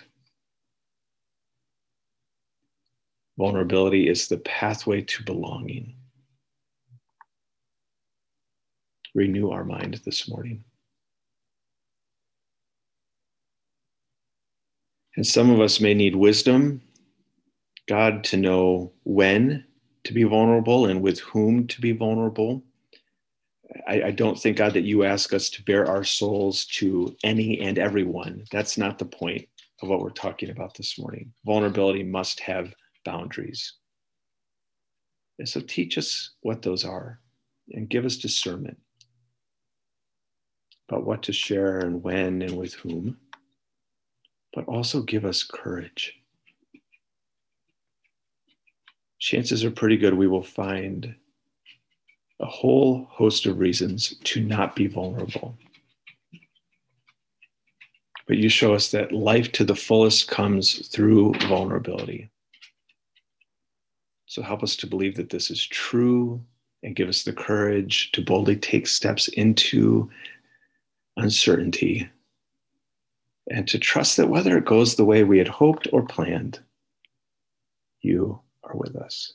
Vulnerability 3.39 4.09
is 4.09 4.29
the 4.29 4.39
pathway 4.39 5.03
to 5.03 5.23
belonging. 5.25 5.95
Renew 9.15 9.51
our 9.51 9.65
mind 9.65 10.01
this 10.05 10.29
morning. 10.29 10.65
And 15.17 15.27
some 15.27 15.51
of 15.51 15.61
us 15.61 15.81
may 15.81 15.95
need 15.95 16.15
wisdom, 16.15 16.83
God, 17.89 18.25
to 18.25 18.37
know 18.37 18.93
when 19.05 19.65
to 20.05 20.13
be 20.13 20.25
vulnerable 20.25 20.87
and 20.87 21.03
with 21.03 21.21
whom 21.21 21.67
to 21.69 21.81
be 21.81 21.93
vulnerable 21.93 22.63
I, 23.89 24.03
I, 24.05 24.11
don't 24.11 24.39
think, 24.39 24.57
God, 24.57 24.75
that 24.75 24.85
you 24.85 25.05
ask 25.05 25.33
us 25.33 25.51
to 25.51 25.63
bare 25.65 25.87
our 25.87 26.05
souls 26.05 26.67
to 26.77 27.17
any 27.25 27.61
and 27.61 27.79
everyone. 27.79 28.45
That's 28.53 28.79
not 28.79 28.99
the 28.99 29.05
point 29.05 29.47
of 29.83 29.89
what 29.89 30.01
we're 30.01 30.11
talking 30.11 30.51
about 30.51 30.75
this 30.75 30.99
morning. 30.99 31.33
Vulnerability 31.45 32.03
must 32.03 32.41
have 32.41 32.73
boundaries. 33.05 33.75
And 35.39 35.49
so 35.49 35.61
teach 35.61 35.99
us 35.99 36.35
what 36.41 36.63
those 36.63 36.85
are 36.85 37.21
and 37.71 37.89
give 37.89 38.05
us 38.05 38.17
discernment 38.17 38.79
about 40.89 41.05
what 41.05 41.23
to 41.25 41.33
share 41.33 41.79
and 41.81 42.03
when 42.03 42.43
and 42.43 42.57
with 42.57 42.75
whom, 42.75 43.17
but 44.55 44.65
also 44.67 45.03
give 45.03 45.25
us 45.25 45.43
courage. 45.43 46.15
Chances 49.19 49.65
are 49.65 49.71
pretty 49.71 49.97
good 49.97 50.15
we 50.15 50.29
will 50.29 50.43
find 50.43 51.17
a 52.41 52.47
whole 52.47 53.07
host 53.11 53.47
of 53.47 53.59
reasons 53.59 54.15
to 54.25 54.41
not 54.41 54.77
be 54.77 54.87
vulnerable. 54.87 55.57
But 58.27 58.39
you 58.39 58.49
show 58.49 58.75
us 58.75 58.91
that 58.91 59.13
life 59.13 59.53
to 59.53 59.65
the 59.65 59.77
fullest 59.77 60.29
comes 60.29 60.87
through 60.89 61.35
vulnerability. 61.49 62.29
So 64.27 64.43
help 64.43 64.63
us 64.63 64.77
to 64.77 64.87
believe 64.87 65.17
that 65.17 65.31
this 65.31 65.51
is 65.51 65.65
true 65.65 66.43
and 66.83 66.97
give 66.97 67.09
us 67.09 67.23
the 67.23 67.33
courage 67.33 68.13
to 68.13 68.23
boldly 68.23 68.57
take 68.57 68.87
steps 68.87 69.29
into 69.29 70.11
uncertainty 71.17 72.09
and 73.51 73.67
to 73.69 73.79
trust 73.79 74.17
that 74.17 74.29
whether 74.29 74.59
it 74.59 74.65
goes 74.65 74.95
the 74.95 75.05
way 75.05 75.25
we 75.25 75.39
had 75.39 75.49
hoped 75.49 75.89
or 75.93 76.03
planned, 76.03 76.59
you 78.01 78.41
are 78.65 78.77
with 78.77 78.97
us. 78.97 79.35